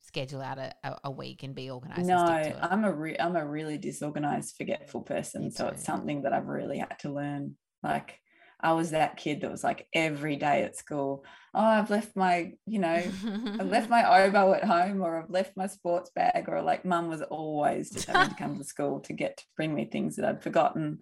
schedule 0.00 0.42
out 0.42 0.58
a, 0.58 0.72
a 1.04 1.10
week 1.10 1.42
and 1.42 1.54
be 1.54 1.70
organized 1.70 2.06
no 2.06 2.16
i'm 2.16 2.84
a 2.84 2.92
re- 2.92 3.18
i'm 3.18 3.36
a 3.36 3.46
really 3.46 3.78
disorganized 3.78 4.54
forgetful 4.56 5.00
person 5.00 5.50
so 5.50 5.66
it's 5.68 5.84
something 5.84 6.22
that 6.22 6.32
i've 6.32 6.46
really 6.46 6.78
had 6.78 6.98
to 6.98 7.10
learn. 7.10 7.56
Like 7.84 8.18
I 8.60 8.72
was 8.72 8.92
that 8.92 9.18
kid 9.18 9.42
that 9.42 9.50
was 9.50 9.62
like 9.62 9.86
every 9.92 10.36
day 10.36 10.62
at 10.62 10.76
school, 10.76 11.24
oh, 11.52 11.60
I've 11.60 11.90
left 11.90 12.16
my, 12.16 12.52
you 12.66 12.78
know, 12.78 12.94
I've 12.94 13.70
left 13.70 13.90
my 13.90 14.24
oboe 14.24 14.54
at 14.54 14.64
home 14.64 15.02
or 15.02 15.22
I've 15.22 15.30
left 15.30 15.56
my 15.56 15.66
sports 15.66 16.10
bag 16.14 16.46
or 16.48 16.62
like 16.62 16.84
mum 16.84 17.08
was 17.08 17.20
always 17.20 17.90
just 17.90 18.08
having 18.08 18.30
to 18.30 18.42
come 18.42 18.56
to 18.56 18.64
school 18.64 19.00
to 19.00 19.12
get 19.12 19.36
to 19.36 19.44
bring 19.56 19.74
me 19.74 19.84
things 19.84 20.16
that 20.16 20.24
I'd 20.24 20.42
forgotten. 20.42 21.00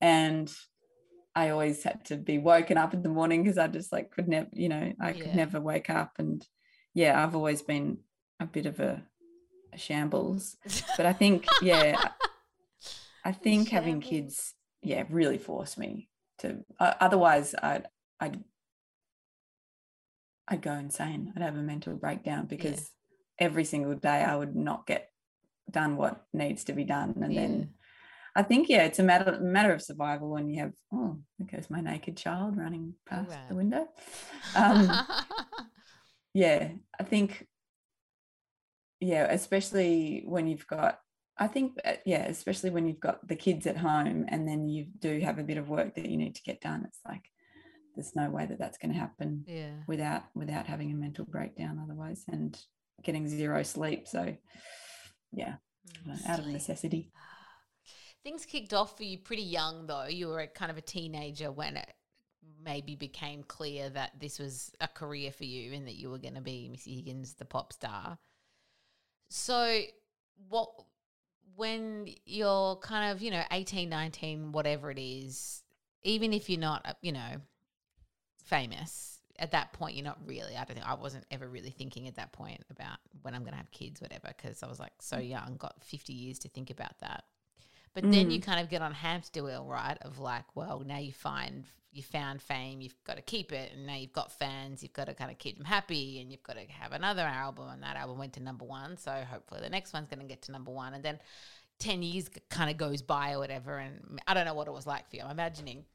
And 0.00 0.50
I 1.36 1.50
always 1.50 1.82
had 1.82 2.04
to 2.06 2.16
be 2.16 2.38
woken 2.38 2.78
up 2.78 2.94
in 2.94 3.02
the 3.02 3.10
morning 3.10 3.42
because 3.42 3.58
I 3.58 3.66
just 3.68 3.92
like 3.92 4.10
could 4.10 4.26
never, 4.26 4.48
you 4.52 4.70
know, 4.70 4.92
I 4.98 5.12
could 5.12 5.26
yeah. 5.26 5.36
never 5.36 5.60
wake 5.60 5.90
up. 5.90 6.14
And 6.18 6.44
yeah, 6.94 7.22
I've 7.22 7.36
always 7.36 7.60
been 7.60 7.98
a 8.40 8.46
bit 8.46 8.64
of 8.64 8.80
a, 8.80 9.02
a 9.72 9.78
shambles. 9.78 10.56
But 10.96 11.04
I 11.04 11.12
think, 11.12 11.46
yeah, 11.60 12.08
I 13.22 13.32
think 13.32 13.68
having 13.68 14.00
kids, 14.00 14.54
yeah, 14.82 15.04
really 15.10 15.38
forced 15.38 15.76
me 15.78 16.08
to 16.38 16.64
uh, 16.78 16.94
otherwise 17.00 17.54
I'd 17.62 17.86
I'd 18.20 18.42
I'd 20.48 20.62
go 20.62 20.72
insane. 20.72 21.32
I'd 21.36 21.42
have 21.42 21.56
a 21.56 21.62
mental 21.62 21.94
breakdown 21.96 22.46
because 22.46 22.92
yeah. 23.38 23.46
every 23.46 23.64
single 23.64 23.94
day 23.94 24.22
I 24.22 24.36
would 24.36 24.54
not 24.54 24.86
get 24.86 25.10
done 25.70 25.96
what 25.96 26.24
needs 26.32 26.64
to 26.64 26.72
be 26.72 26.84
done. 26.84 27.14
And 27.20 27.32
yeah. 27.32 27.40
then 27.40 27.70
I 28.36 28.42
think 28.42 28.68
yeah, 28.68 28.84
it's 28.84 28.98
a 28.98 29.02
matter 29.02 29.38
matter 29.40 29.72
of 29.72 29.82
survival 29.82 30.30
when 30.30 30.48
you 30.48 30.60
have 30.60 30.72
oh, 30.92 31.18
there 31.38 31.48
goes 31.50 31.70
my 31.70 31.80
naked 31.80 32.16
child 32.16 32.56
running 32.56 32.94
past 33.08 33.30
right. 33.30 33.48
the 33.48 33.54
window. 33.54 33.88
Um, 34.54 34.92
yeah, 36.34 36.68
I 37.00 37.02
think 37.02 37.46
yeah, 39.00 39.26
especially 39.30 40.22
when 40.26 40.46
you've 40.46 40.66
got 40.66 40.98
I 41.38 41.48
think, 41.48 41.78
uh, 41.84 41.94
yeah, 42.06 42.24
especially 42.26 42.70
when 42.70 42.86
you've 42.86 43.00
got 43.00 43.26
the 43.26 43.36
kids 43.36 43.66
at 43.66 43.76
home 43.76 44.24
and 44.28 44.48
then 44.48 44.68
you 44.68 44.86
do 44.98 45.20
have 45.20 45.38
a 45.38 45.44
bit 45.44 45.58
of 45.58 45.68
work 45.68 45.94
that 45.94 46.06
you 46.06 46.16
need 46.16 46.34
to 46.36 46.42
get 46.42 46.62
done. 46.62 46.84
It's 46.86 47.00
like 47.06 47.24
there's 47.94 48.16
no 48.16 48.30
way 48.30 48.46
that 48.46 48.58
that's 48.58 48.78
going 48.78 48.92
to 48.92 48.98
happen 48.98 49.44
yeah. 49.46 49.72
without 49.86 50.24
without 50.34 50.66
having 50.66 50.92
a 50.92 50.94
mental 50.94 51.26
breakdown 51.26 51.80
otherwise 51.82 52.24
and 52.28 52.58
getting 53.02 53.28
zero 53.28 53.62
sleep. 53.62 54.08
So, 54.08 54.34
yeah, 55.32 55.56
mm, 56.06 56.26
out 56.26 56.38
of 56.38 56.46
necessity. 56.46 57.10
Things 58.26 58.44
kicked 58.44 58.74
off 58.74 58.96
for 58.96 59.04
you 59.04 59.18
pretty 59.18 59.44
young, 59.44 59.86
though. 59.86 60.06
You 60.06 60.26
were 60.26 60.44
kind 60.48 60.72
of 60.72 60.76
a 60.76 60.80
teenager 60.80 61.52
when 61.52 61.76
it 61.76 61.92
maybe 62.60 62.96
became 62.96 63.44
clear 63.44 63.88
that 63.90 64.18
this 64.18 64.40
was 64.40 64.72
a 64.80 64.88
career 64.88 65.30
for 65.30 65.44
you 65.44 65.72
and 65.72 65.86
that 65.86 65.94
you 65.94 66.10
were 66.10 66.18
going 66.18 66.34
to 66.34 66.40
be 66.40 66.68
Missy 66.68 66.96
Higgins, 66.96 67.34
the 67.34 67.44
pop 67.44 67.72
star. 67.72 68.18
So, 69.28 69.80
what 70.48 70.70
when 71.54 72.08
you're 72.24 72.74
kind 72.74 73.12
of, 73.12 73.22
you 73.22 73.30
know, 73.30 73.44
18, 73.52 73.88
19, 73.88 74.50
whatever 74.50 74.90
it 74.90 74.98
is, 74.98 75.62
even 76.02 76.32
if 76.32 76.50
you're 76.50 76.58
not, 76.58 76.96
you 77.02 77.12
know, 77.12 77.40
famous, 78.42 79.20
at 79.38 79.52
that 79.52 79.72
point, 79.72 79.94
you're 79.94 80.04
not 80.04 80.18
really, 80.26 80.56
I 80.56 80.64
don't 80.64 80.74
think, 80.74 80.84
I 80.84 80.94
wasn't 80.94 81.26
ever 81.30 81.46
really 81.46 81.70
thinking 81.70 82.08
at 82.08 82.16
that 82.16 82.32
point 82.32 82.64
about 82.72 82.98
when 83.22 83.36
I'm 83.36 83.42
going 83.42 83.52
to 83.52 83.58
have 83.58 83.70
kids, 83.70 84.00
whatever, 84.00 84.34
because 84.36 84.64
I 84.64 84.66
was 84.66 84.80
like 84.80 84.94
so 85.00 85.18
mm. 85.18 85.30
young, 85.30 85.54
got 85.60 85.76
50 85.84 86.12
years 86.12 86.40
to 86.40 86.48
think 86.48 86.70
about 86.70 86.98
that. 87.02 87.22
But 87.96 88.04
mm. 88.04 88.12
then 88.12 88.30
you 88.30 88.40
mm. 88.40 88.44
kind 88.44 88.60
of 88.60 88.68
get 88.68 88.82
on 88.82 88.92
hamster 88.92 89.42
wheel, 89.42 89.66
right? 89.68 89.96
Of 90.02 90.20
like, 90.20 90.44
well, 90.54 90.84
now 90.86 90.98
you 90.98 91.12
find 91.12 91.64
you 91.92 92.02
found 92.02 92.42
fame, 92.42 92.82
you've 92.82 92.94
got 93.04 93.16
to 93.16 93.22
keep 93.22 93.52
it, 93.52 93.72
and 93.72 93.86
now 93.86 93.96
you've 93.96 94.12
got 94.12 94.30
fans, 94.30 94.82
you've 94.82 94.92
got 94.92 95.06
to 95.06 95.14
kind 95.14 95.30
of 95.30 95.38
keep 95.38 95.56
them 95.56 95.64
happy, 95.64 96.20
and 96.20 96.30
you've 96.30 96.42
got 96.42 96.56
to 96.56 96.70
have 96.70 96.92
another 96.92 97.22
album, 97.22 97.70
and 97.70 97.82
that 97.82 97.96
album 97.96 98.18
went 98.18 98.34
to 98.34 98.42
number 98.42 98.66
one, 98.66 98.98
so 98.98 99.10
hopefully 99.32 99.62
the 99.62 99.70
next 99.70 99.94
one's 99.94 100.06
going 100.06 100.20
to 100.20 100.26
get 100.26 100.42
to 100.42 100.52
number 100.52 100.70
one, 100.70 100.92
and 100.92 101.02
then 101.02 101.18
ten 101.78 102.02
years 102.02 102.28
kind 102.50 102.70
of 102.70 102.76
goes 102.76 103.00
by 103.00 103.32
or 103.32 103.38
whatever, 103.38 103.78
and 103.78 104.20
I 104.26 104.34
don't 104.34 104.44
know 104.44 104.52
what 104.52 104.68
it 104.68 104.72
was 104.72 104.86
like 104.86 105.08
for 105.08 105.16
you. 105.16 105.22
I'm 105.22 105.30
imagining, 105.30 105.86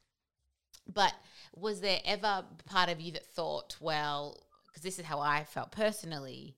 but 0.92 1.14
was 1.56 1.82
there 1.82 2.00
ever 2.04 2.46
part 2.66 2.90
of 2.90 3.00
you 3.00 3.12
that 3.12 3.28
thought, 3.28 3.78
well, 3.80 4.44
because 4.68 4.82
this 4.82 4.98
is 4.98 5.06
how 5.06 5.20
I 5.20 5.44
felt 5.44 5.72
personally, 5.72 6.56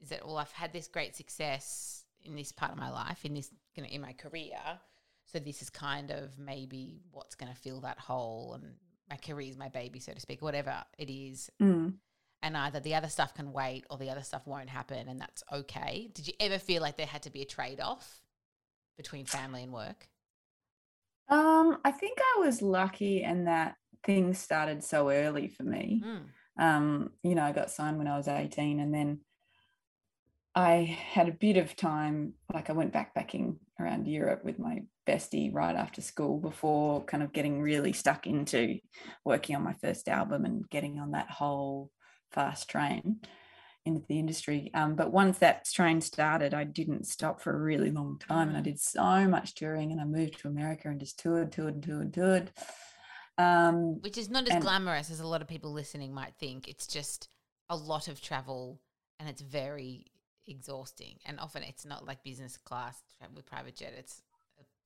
Is 0.00 0.10
that 0.10 0.24
well, 0.24 0.38
I've 0.38 0.52
had 0.52 0.72
this 0.72 0.86
great 0.86 1.16
success 1.16 2.04
in 2.22 2.36
this 2.36 2.52
part 2.52 2.70
of 2.70 2.78
my 2.78 2.90
life, 2.90 3.24
in 3.24 3.34
this 3.34 3.50
in 3.84 4.00
my 4.00 4.12
career. 4.12 4.58
So 5.26 5.38
this 5.38 5.62
is 5.62 5.70
kind 5.70 6.10
of 6.10 6.38
maybe 6.38 7.00
what's 7.10 7.34
going 7.34 7.52
to 7.52 7.58
fill 7.58 7.80
that 7.80 7.98
hole, 7.98 8.54
and 8.54 8.74
my 9.10 9.16
career 9.16 9.50
is 9.50 9.56
my 9.56 9.68
baby, 9.68 10.00
so 10.00 10.12
to 10.12 10.20
speak, 10.20 10.40
whatever 10.40 10.84
it 10.98 11.10
is. 11.10 11.50
Mm. 11.60 11.94
And 12.42 12.56
either 12.56 12.80
the 12.80 12.94
other 12.94 13.08
stuff 13.08 13.34
can 13.34 13.52
wait, 13.52 13.84
or 13.90 13.98
the 13.98 14.10
other 14.10 14.22
stuff 14.22 14.46
won't 14.46 14.68
happen, 14.68 15.08
and 15.08 15.20
that's 15.20 15.42
okay. 15.52 16.10
Did 16.14 16.28
you 16.28 16.34
ever 16.38 16.58
feel 16.58 16.80
like 16.80 16.96
there 16.96 17.06
had 17.06 17.22
to 17.22 17.30
be 17.30 17.42
a 17.42 17.46
trade 17.46 17.80
off 17.80 18.20
between 18.96 19.26
family 19.26 19.64
and 19.64 19.72
work? 19.72 20.08
Um, 21.28 21.78
I 21.84 21.90
think 21.90 22.18
I 22.20 22.40
was 22.40 22.62
lucky 22.62 23.22
in 23.22 23.46
that 23.46 23.74
things 24.04 24.38
started 24.38 24.84
so 24.84 25.10
early 25.10 25.48
for 25.48 25.64
me. 25.64 26.02
Mm. 26.04 26.22
Um, 26.58 27.10
you 27.22 27.34
know, 27.34 27.42
I 27.42 27.52
got 27.52 27.70
signed 27.70 27.98
when 27.98 28.06
I 28.06 28.16
was 28.16 28.28
18 28.28 28.80
and 28.80 28.94
then 28.94 29.20
I 30.56 30.98
had 31.12 31.28
a 31.28 31.32
bit 31.32 31.58
of 31.58 31.76
time, 31.76 32.32
like 32.52 32.70
I 32.70 32.72
went 32.72 32.94
backpacking 32.94 33.56
around 33.78 34.08
Europe 34.08 34.42
with 34.42 34.58
my 34.58 34.84
bestie 35.06 35.52
right 35.52 35.76
after 35.76 36.00
school 36.00 36.38
before 36.38 37.04
kind 37.04 37.22
of 37.22 37.34
getting 37.34 37.60
really 37.60 37.92
stuck 37.92 38.26
into 38.26 38.78
working 39.22 39.54
on 39.54 39.62
my 39.62 39.74
first 39.74 40.08
album 40.08 40.46
and 40.46 40.68
getting 40.70 40.98
on 40.98 41.10
that 41.10 41.30
whole 41.30 41.90
fast 42.32 42.70
train 42.70 43.20
into 43.84 44.02
the 44.08 44.18
industry. 44.18 44.70
Um, 44.72 44.96
but 44.96 45.12
once 45.12 45.38
that 45.38 45.66
train 45.66 46.00
started, 46.00 46.54
I 46.54 46.64
didn't 46.64 47.06
stop 47.06 47.42
for 47.42 47.54
a 47.54 47.62
really 47.62 47.90
long 47.90 48.18
time 48.18 48.48
and 48.48 48.56
I 48.56 48.60
mm. 48.60 48.64
did 48.64 48.80
so 48.80 49.28
much 49.28 49.56
touring 49.56 49.92
and 49.92 50.00
I 50.00 50.04
moved 50.04 50.40
to 50.40 50.48
America 50.48 50.88
and 50.88 50.98
just 50.98 51.18
toured, 51.18 51.52
toured, 51.52 51.82
toured, 51.82 52.14
toured. 52.14 52.50
Um, 53.36 54.00
Which 54.00 54.16
is 54.16 54.30
not 54.30 54.48
as 54.48 54.54
and, 54.54 54.62
glamorous 54.62 55.10
as 55.10 55.20
a 55.20 55.26
lot 55.26 55.42
of 55.42 55.48
people 55.48 55.70
listening 55.70 56.14
might 56.14 56.32
think. 56.40 56.66
It's 56.66 56.86
just 56.86 57.28
a 57.68 57.76
lot 57.76 58.08
of 58.08 58.22
travel 58.22 58.80
and 59.20 59.28
it's 59.28 59.42
very 59.42 60.06
exhausting. 60.46 61.16
And 61.26 61.40
often 61.40 61.62
it's 61.62 61.84
not 61.84 62.06
like 62.06 62.22
business 62.24 62.56
class 62.56 63.02
with 63.34 63.46
private 63.46 63.76
jet. 63.76 63.94
It's 63.98 64.22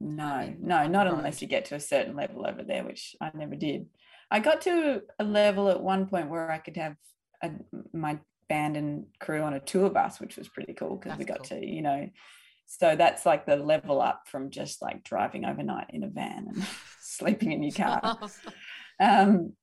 no, 0.00 0.52
no, 0.58 0.86
not 0.86 1.06
road. 1.06 1.18
unless 1.18 1.42
you 1.42 1.48
get 1.48 1.66
to 1.66 1.74
a 1.74 1.80
certain 1.80 2.16
level 2.16 2.46
over 2.46 2.62
there, 2.62 2.84
which 2.84 3.14
I 3.20 3.30
never 3.34 3.54
did. 3.54 3.86
I 4.30 4.40
got 4.40 4.62
to 4.62 5.02
a 5.18 5.24
level 5.24 5.68
at 5.68 5.82
one 5.82 6.06
point 6.06 6.30
where 6.30 6.50
I 6.50 6.58
could 6.58 6.76
have 6.76 6.96
a, 7.42 7.50
my 7.92 8.18
band 8.48 8.76
and 8.76 9.06
crew 9.20 9.42
on 9.42 9.54
a 9.54 9.60
tour 9.60 9.90
bus, 9.90 10.20
which 10.20 10.36
was 10.36 10.48
pretty 10.48 10.72
cool 10.72 10.96
because 10.96 11.18
we 11.18 11.24
got 11.24 11.38
cool. 11.38 11.58
to, 11.58 11.66
you 11.66 11.82
know, 11.82 12.08
so 12.66 12.94
that's 12.94 13.26
like 13.26 13.46
the 13.46 13.56
level 13.56 14.00
up 14.00 14.22
from 14.26 14.50
just 14.50 14.80
like 14.80 15.02
driving 15.02 15.44
overnight 15.44 15.88
in 15.90 16.04
a 16.04 16.08
van 16.08 16.46
and 16.48 16.64
sleeping 17.00 17.50
in 17.50 17.64
your 17.64 17.72
car. 17.72 18.18
um, 19.00 19.54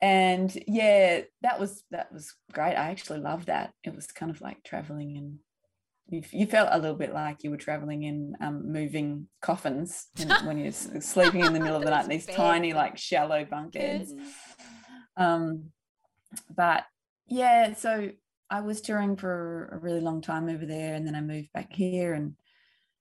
and 0.00 0.56
yeah, 0.66 1.22
that 1.42 1.58
was 1.58 1.82
that 1.90 2.12
was 2.12 2.34
great. 2.52 2.74
I 2.74 2.90
actually 2.90 3.20
loved 3.20 3.46
that. 3.46 3.72
It 3.84 3.94
was 3.94 4.06
kind 4.06 4.30
of 4.30 4.40
like 4.40 4.62
traveling 4.64 5.16
and 5.16 5.38
you, 6.10 6.22
you 6.30 6.46
felt 6.46 6.70
a 6.72 6.78
little 6.78 6.96
bit 6.96 7.12
like 7.12 7.44
you 7.44 7.50
were 7.50 7.58
traveling 7.58 8.04
in 8.04 8.34
um, 8.40 8.72
moving 8.72 9.26
coffins 9.42 10.06
when 10.44 10.58
you're 10.58 10.72
sleeping 10.72 11.44
in 11.44 11.52
the 11.52 11.60
middle 11.60 11.76
of 11.76 11.84
the 11.84 11.90
night 11.90 12.04
in 12.04 12.10
these 12.10 12.26
bad. 12.26 12.36
tiny 12.36 12.72
like 12.72 12.96
shallow 12.96 13.44
bunk 13.44 13.72
beds. 13.72 14.14
Um, 15.16 15.70
but 16.54 16.84
yeah, 17.26 17.74
so 17.74 18.10
I 18.48 18.60
was 18.60 18.80
touring 18.80 19.16
for 19.16 19.68
a 19.72 19.78
really 19.78 20.00
long 20.00 20.22
time 20.22 20.48
over 20.48 20.64
there, 20.64 20.94
and 20.94 21.06
then 21.06 21.14
I 21.14 21.20
moved 21.20 21.52
back 21.52 21.72
here 21.72 22.14
and 22.14 22.34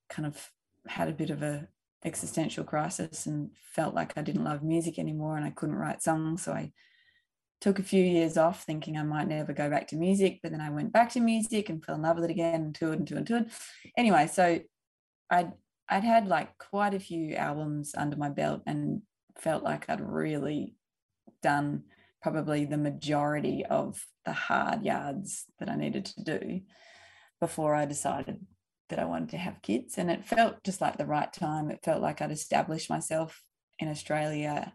kind 0.10 0.25
of 0.25 0.51
had 0.88 1.08
a 1.08 1.13
bit 1.13 1.30
of 1.30 1.44
a 1.44 1.68
existential 2.06 2.63
crisis 2.63 3.25
and 3.25 3.50
felt 3.74 3.94
like 3.94 4.18
I 4.18 4.22
didn't 4.22 4.44
love 4.44 4.63
music 4.63 5.00
anymore 5.00 5.38
and 5.38 5.46
I 5.46 5.50
couldn't 5.51 5.75
write 5.75 6.04
songs. 6.04 6.44
So 6.44 6.54
I 6.54 6.72
took 7.60 7.80
a 7.80 7.84
few 7.84 8.04
years 8.04 8.38
off 8.38 8.63
thinking 8.63 8.98
I 8.98 9.04
might 9.04 9.27
never 9.27 9.54
go 9.54 9.70
back 9.70 9.88
to 9.89 9.96
music, 9.96 10.39
but 10.44 10.51
then 10.51 10.62
I 10.62 10.70
went 10.70 10.94
back 10.94 11.12
to 11.13 11.20
music 11.20 11.70
and 11.70 11.84
fell 11.84 11.96
in 11.96 12.04
love 12.04 12.18
with 12.18 12.25
it 12.25 12.32
again 12.32 12.62
and 12.62 12.75
toured 12.75 13.00
and 13.00 13.08
toured 13.08 13.20
and 13.20 13.27
toured. 13.27 13.50
Anyway, 13.98 14.27
so 14.27 14.60
I'd 15.30 15.54
I'd 15.89 16.04
had 16.04 16.27
like 16.27 16.58
quite 16.58 16.94
a 16.94 17.00
few 17.00 17.36
albums 17.36 17.96
under 17.98 18.18
my 18.18 18.30
belt 18.30 18.62
and 18.66 19.01
felt 19.38 19.63
like 19.63 19.86
I'd 19.89 20.01
really 20.01 20.75
done 21.42 21.83
probably 22.22 22.66
the 22.66 22.77
majority 22.77 23.66
of 23.66 24.05
the 24.25 24.33
hard 24.33 24.83
yards 24.83 25.46
that 25.60 25.70
I 25.70 25.75
needed 25.75 26.05
to 26.05 26.24
do 26.24 26.62
before 27.40 27.74
I 27.74 27.86
decided 27.86 28.46
that 28.90 29.00
I 29.00 29.06
wanted 29.06 29.30
to 29.30 29.38
have 29.38 29.62
kids. 29.62 29.98
And 29.98 30.10
it 30.10 30.26
felt 30.26 30.64
just 30.64 30.82
like 30.82 30.98
the 30.98 31.06
right 31.06 31.32
time. 31.32 31.70
It 31.70 31.84
felt 31.84 32.02
like 32.02 32.22
I'd 32.22 32.32
established 32.32 32.90
myself 32.90 33.42
in 33.80 33.90
Australia 33.90 34.74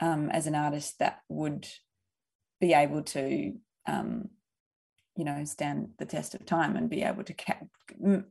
um, 0.00 0.30
as 0.30 0.46
an 0.46 0.54
artist 0.54 0.98
that 0.98 1.20
would 1.28 1.66
be 2.60 2.72
able 2.72 3.02
to, 3.02 3.54
um, 3.86 4.28
you 5.16 5.24
know, 5.24 5.44
stand 5.44 5.90
the 5.98 6.06
test 6.06 6.34
of 6.34 6.46
time 6.46 6.76
and 6.76 6.90
be 6.90 7.02
able 7.02 7.24
to, 7.24 7.34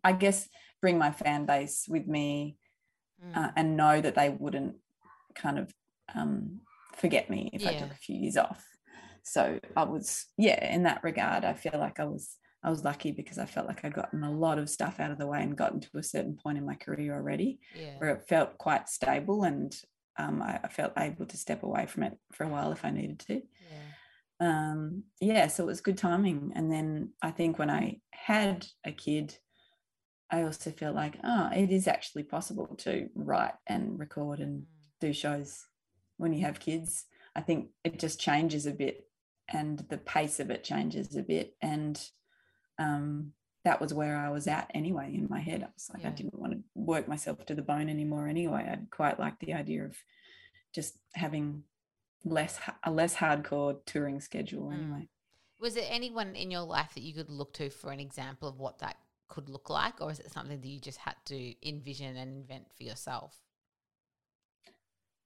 I 0.04 0.12
guess, 0.12 0.48
bring 0.82 0.98
my 0.98 1.12
fan 1.12 1.46
base 1.46 1.86
with 1.88 2.08
me 2.08 2.58
mm. 3.24 3.36
uh, 3.36 3.52
and 3.56 3.78
know 3.78 4.00
that 4.00 4.16
they 4.16 4.30
wouldn't 4.30 4.76
kind 5.36 5.60
of 5.60 5.74
um, 6.14 6.62
forget 6.96 7.30
me 7.30 7.50
if 7.54 7.62
yeah. 7.62 7.72
I 7.72 7.74
took 7.76 7.92
a 7.92 7.96
few 7.96 8.16
years 8.16 8.38
off. 8.38 8.66
So 9.24 9.60
I 9.76 9.84
was, 9.84 10.26
yeah, 10.38 10.74
in 10.74 10.84
that 10.84 11.04
regard, 11.04 11.44
I 11.44 11.54
feel 11.54 11.78
like 11.78 12.00
I 12.00 12.06
was 12.06 12.38
I 12.68 12.70
was 12.70 12.84
lucky 12.84 13.14
because 13.14 13.38
I 13.38 13.46
felt 13.46 13.66
like 13.66 13.86
I'd 13.86 13.94
gotten 13.94 14.26
a 14.26 14.32
lot 14.32 14.60
of 14.60 14.70
stuff 14.70 15.00
out 15.00 15.10
of 15.10 15.18
the 15.18 15.26
way 15.26 15.42
and 15.42 15.56
gotten 15.56 15.80
to 15.80 15.98
a 15.98 16.04
certain 16.04 16.36
point 16.36 16.58
in 16.58 16.66
my 16.66 16.76
career 16.76 17.16
already 17.16 17.60
yeah. 17.74 17.94
where 17.98 18.10
it 18.10 18.28
felt 18.28 18.58
quite 18.58 18.90
stable 18.90 19.46
and 19.46 19.74
um, 20.20 20.42
I, 20.42 20.60
I, 20.62 20.68
felt 20.68 20.92
able 20.98 21.26
to 21.28 21.38
step 21.38 21.64
away 21.64 21.86
from 21.86 22.04
it 22.04 22.18
for 22.34 22.44
a 22.44 22.50
while 22.50 22.74
if 22.74 22.84
I 22.84 22.90
needed 22.90 23.20
to. 23.20 23.36
Yeah. 23.36 23.42
Um, 24.42 25.04
yeah, 25.22 25.48
so 25.48 25.64
it 25.64 25.68
was 25.68 25.80
good 25.80 25.98
timing. 25.98 26.52
And 26.56 26.70
then 26.70 27.14
I 27.22 27.32
think 27.32 27.58
when 27.58 27.70
I 27.70 28.02
had 28.12 28.68
a 28.86 28.92
kid, 28.92 29.38
I 30.30 30.44
also 30.44 30.70
felt 30.72 30.94
like, 30.94 31.16
oh, 31.24 31.50
it 31.56 31.72
is 31.72 31.88
actually 31.88 32.24
possible 32.24 32.76
to 32.80 33.08
write 33.16 33.54
and 33.68 33.98
record 33.98 34.42
and 34.42 34.64
mm. 34.64 34.66
do 35.00 35.14
shows 35.14 35.64
when 36.18 36.34
you 36.34 36.46
have 36.46 36.60
kids. 36.60 37.06
I 37.34 37.40
think 37.40 37.70
it 37.86 37.98
just 37.98 38.20
changes 38.20 38.66
a 38.66 38.72
bit 38.72 39.06
and 39.48 39.86
the 39.90 40.00
pace 40.00 40.42
of 40.42 40.50
it 40.50 40.66
changes 40.66 41.16
a 41.16 41.24
bit. 41.24 41.54
And 41.62 41.98
um, 42.78 43.34
that 43.64 43.82
was 43.82 43.94
where 43.94 44.16
I 44.16 44.30
was 44.30 44.48
at 44.48 44.72
anyway 44.74 45.12
in 45.14 45.28
my 45.30 45.40
head. 45.40 45.62
I 45.64 45.68
was 45.74 45.90
like, 45.94 46.04
yeah. 46.04 46.10
I 46.10 46.12
didn't 46.12 46.40
want 46.40 46.54
to 46.54 46.60
work 46.74 47.08
myself 47.08 47.46
to 47.46 47.56
the 47.56 47.62
bone 47.62 47.90
anymore 47.90 48.28
anyway. 48.28 48.68
I'd 48.70 48.90
quite 48.92 49.20
like 49.20 49.40
the 49.40 49.54
idea 49.54 49.84
of 49.84 49.96
just 50.74 50.98
having 51.14 51.64
less 52.24 52.60
a 52.84 52.92
less 52.92 53.16
hardcore 53.16 53.78
touring 53.86 54.22
schedule 54.22 54.70
mm. 54.70 54.74
anyway. 54.74 55.10
Was 55.60 55.74
there 55.74 55.88
anyone 55.90 56.36
in 56.36 56.52
your 56.52 56.62
life 56.62 56.92
that 56.94 57.04
you 57.04 57.14
could 57.14 57.30
look 57.30 57.54
to 57.56 57.70
for 57.70 57.92
an 57.92 58.00
example 58.00 58.48
of 58.48 58.60
what 58.60 58.80
that 58.80 58.98
could 59.28 59.50
look 59.50 59.70
like, 59.70 60.00
or 60.00 60.12
is 60.12 60.20
it 60.20 60.32
something 60.32 60.62
that 60.62 60.68
you 60.68 60.80
just 60.80 61.00
had 61.00 61.16
to 61.26 61.68
envision 61.68 62.16
and 62.16 62.38
invent 62.38 62.68
for 62.78 62.84
yourself? 62.84 63.36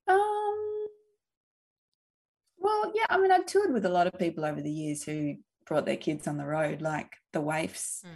Um. 0.07 0.87
Well, 2.57 2.91
yeah. 2.95 3.05
I 3.09 3.19
mean, 3.19 3.31
I 3.31 3.39
toured 3.39 3.73
with 3.73 3.85
a 3.85 3.89
lot 3.89 4.07
of 4.07 4.17
people 4.17 4.45
over 4.45 4.61
the 4.61 4.71
years 4.71 5.03
who 5.03 5.35
brought 5.65 5.85
their 5.85 5.97
kids 5.97 6.27
on 6.27 6.37
the 6.37 6.45
road, 6.45 6.81
like 6.81 7.15
the 7.33 7.41
Waifs. 7.41 8.03
Mm. 8.03 8.09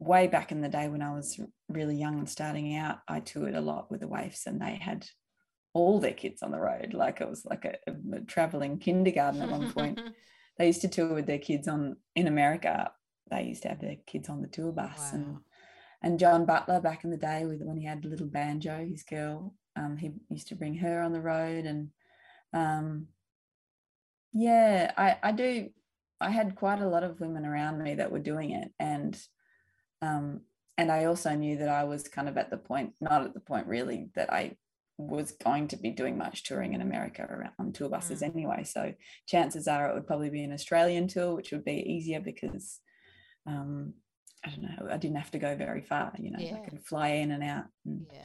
Way 0.00 0.26
back 0.26 0.52
in 0.52 0.60
the 0.60 0.68
day 0.68 0.88
when 0.88 1.02
I 1.02 1.12
was 1.14 1.40
really 1.68 1.96
young 1.96 2.18
and 2.18 2.28
starting 2.28 2.76
out, 2.76 2.98
I 3.08 3.20
toured 3.20 3.54
a 3.54 3.60
lot 3.60 3.90
with 3.90 4.00
the 4.00 4.08
Waifs, 4.08 4.46
and 4.46 4.60
they 4.60 4.76
had 4.76 5.06
all 5.72 6.00
their 6.00 6.12
kids 6.12 6.42
on 6.42 6.50
the 6.50 6.60
road. 6.60 6.94
Like 6.94 7.20
it 7.20 7.28
was 7.28 7.44
like 7.44 7.64
a, 7.64 7.76
a 7.90 8.20
traveling 8.20 8.78
kindergarten 8.78 9.42
at 9.42 9.50
one 9.50 9.72
point. 9.72 10.00
they 10.58 10.66
used 10.66 10.82
to 10.82 10.88
tour 10.88 11.14
with 11.14 11.26
their 11.26 11.38
kids 11.38 11.68
on 11.68 11.96
in 12.14 12.26
America. 12.26 12.92
They 13.30 13.44
used 13.44 13.62
to 13.62 13.68
have 13.68 13.80
their 13.80 13.96
kids 14.06 14.28
on 14.28 14.42
the 14.42 14.48
tour 14.48 14.72
bus, 14.72 14.98
wow. 14.98 15.10
and 15.14 15.36
and 16.02 16.18
John 16.18 16.44
Butler 16.44 16.80
back 16.80 17.04
in 17.04 17.10
the 17.10 17.16
day 17.16 17.44
with 17.46 17.62
when 17.62 17.78
he 17.78 17.86
had 17.86 18.04
little 18.04 18.26
banjo, 18.26 18.84
his 18.84 19.02
girl, 19.04 19.54
um, 19.76 19.96
he 19.96 20.12
used 20.28 20.48
to 20.48 20.54
bring 20.54 20.74
her 20.74 21.00
on 21.00 21.12
the 21.12 21.20
road, 21.20 21.64
and 21.64 21.88
um, 22.52 23.08
yeah, 24.32 24.92
I 24.96 25.16
I 25.22 25.32
do 25.32 25.70
I 26.20 26.30
had 26.30 26.56
quite 26.56 26.80
a 26.80 26.88
lot 26.88 27.04
of 27.04 27.20
women 27.20 27.44
around 27.44 27.82
me 27.82 27.96
that 27.96 28.12
were 28.12 28.18
doing 28.18 28.52
it, 28.52 28.70
and 28.78 29.18
um, 30.02 30.40
and 30.76 30.90
I 30.90 31.04
also 31.04 31.34
knew 31.34 31.58
that 31.58 31.68
I 31.68 31.84
was 31.84 32.08
kind 32.08 32.28
of 32.28 32.36
at 32.36 32.50
the 32.50 32.56
point, 32.56 32.94
not 33.00 33.22
at 33.22 33.34
the 33.34 33.40
point 33.40 33.66
really, 33.66 34.10
that 34.14 34.32
I 34.32 34.56
was 34.96 35.32
going 35.32 35.68
to 35.68 35.76
be 35.76 35.90
doing 35.90 36.16
much 36.16 36.44
touring 36.44 36.74
in 36.74 36.80
America 36.80 37.22
around 37.22 37.52
on 37.58 37.72
tour 37.72 37.88
buses 37.88 38.20
mm. 38.20 38.32
anyway. 38.32 38.64
So 38.64 38.94
chances 39.26 39.66
are 39.66 39.88
it 39.90 39.94
would 39.94 40.06
probably 40.06 40.30
be 40.30 40.42
an 40.42 40.52
Australian 40.52 41.08
tour, 41.08 41.34
which 41.34 41.52
would 41.52 41.64
be 41.64 41.84
easier 41.86 42.20
because 42.20 42.80
um, 43.46 43.94
I 44.44 44.50
don't 44.50 44.62
know, 44.62 44.88
I 44.90 44.96
didn't 44.96 45.16
have 45.16 45.30
to 45.32 45.38
go 45.38 45.56
very 45.56 45.80
far. 45.80 46.12
You 46.18 46.30
know, 46.30 46.38
yeah. 46.38 46.56
I 46.56 46.68
could 46.68 46.84
fly 46.84 47.08
in 47.08 47.30
and 47.30 47.42
out. 47.42 47.64
And, 47.84 48.06
yeah. 48.12 48.20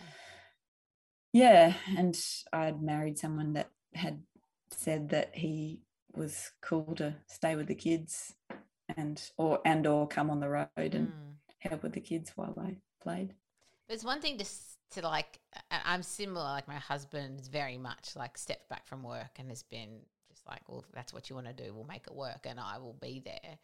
Yeah, 1.31 1.73
and 1.95 2.19
I'd 2.51 2.81
married 2.81 3.19
someone 3.19 3.53
that 3.53 3.69
had 3.93 4.23
said 4.71 5.09
that 5.09 5.35
he 5.35 5.81
was 6.15 6.51
cool 6.61 6.95
to 6.95 7.15
stay 7.27 7.55
with 7.55 7.67
the 7.67 7.75
kids 7.75 8.33
and 8.97 9.21
or 9.37 9.59
and 9.65 9.85
or 9.85 10.07
come 10.07 10.29
on 10.29 10.39
the 10.39 10.49
road 10.49 10.67
and 10.77 11.07
mm. 11.09 11.33
help 11.59 11.83
with 11.83 11.93
the 11.93 12.01
kids 12.01 12.31
while 12.35 12.55
I 12.59 12.77
played. 13.01 13.33
It's 13.87 14.03
one 14.03 14.21
thing 14.21 14.37
to 14.37 14.45
to 14.91 15.01
like 15.07 15.39
I'm 15.71 16.03
similar. 16.03 16.45
Like 16.45 16.67
my 16.67 16.75
husband 16.75 17.39
is 17.39 17.47
very 17.47 17.77
much 17.77 18.15
like 18.15 18.37
stepped 18.37 18.69
back 18.69 18.87
from 18.87 19.03
work 19.03 19.37
and 19.37 19.49
has 19.49 19.63
been 19.63 19.99
just 20.29 20.47
like, 20.47 20.61
well, 20.67 20.85
that's 20.93 21.13
what 21.13 21.29
you 21.29 21.35
want 21.35 21.47
to 21.47 21.53
do. 21.53 21.73
We'll 21.73 21.85
make 21.85 22.05
it 22.07 22.15
work, 22.15 22.45
and 22.45 22.59
I 22.59 22.77
will 22.77 22.97
be 23.01 23.21
there. 23.23 23.57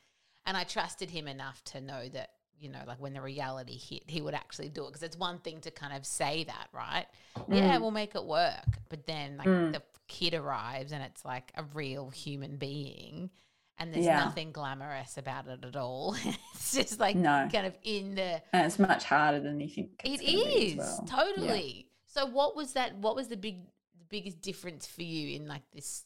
And 0.45 0.55
I 0.55 0.63
trusted 0.63 1.09
him 1.09 1.27
enough 1.27 1.63
to 1.65 1.81
know 1.81 2.07
that, 2.09 2.31
you 2.59 2.69
know, 2.69 2.81
like 2.85 3.01
when 3.01 3.13
the 3.13 3.21
reality 3.21 3.77
hit, 3.77 4.03
he 4.07 4.21
would 4.21 4.35
actually 4.35 4.69
do 4.69 4.83
it. 4.83 4.87
Because 4.87 5.03
it's 5.03 5.17
one 5.17 5.39
thing 5.39 5.61
to 5.61 5.71
kind 5.71 5.95
of 5.95 6.05
say 6.05 6.43
that, 6.43 6.67
right? 6.71 7.05
Mm. 7.37 7.57
Yeah, 7.57 7.77
we'll 7.79 7.91
make 7.91 8.15
it 8.15 8.23
work. 8.23 8.79
But 8.89 9.07
then, 9.07 9.37
like, 9.37 9.47
mm. 9.47 9.73
the 9.73 9.81
kid 10.07 10.33
arrives 10.33 10.91
and 10.91 11.03
it's 11.03 11.25
like 11.25 11.51
a 11.55 11.63
real 11.73 12.09
human 12.09 12.57
being 12.57 13.29
and 13.77 13.93
there's 13.93 14.05
yeah. 14.05 14.19
nothing 14.19 14.51
glamorous 14.51 15.17
about 15.17 15.47
it 15.47 15.65
at 15.65 15.75
all. 15.75 16.15
it's 16.53 16.73
just 16.73 16.99
like 16.99 17.15
no. 17.15 17.47
kind 17.51 17.67
of 17.67 17.75
in 17.83 18.15
the. 18.15 18.41
And 18.53 18.65
it's 18.65 18.79
much 18.79 19.03
harder 19.03 19.39
than 19.39 19.59
you 19.59 19.67
think. 19.67 20.01
It 20.03 20.21
is 20.21 20.77
well. 20.77 21.05
totally. 21.07 21.87
Yeah. 21.87 21.91
So 22.07 22.25
what 22.25 22.55
was 22.55 22.73
that? 22.73 22.95
What 22.95 23.15
was 23.15 23.27
the 23.27 23.37
big, 23.37 23.65
the 23.99 24.05
biggest 24.09 24.41
difference 24.41 24.87
for 24.87 25.03
you 25.03 25.35
in 25.35 25.47
like 25.47 25.63
this? 25.73 26.05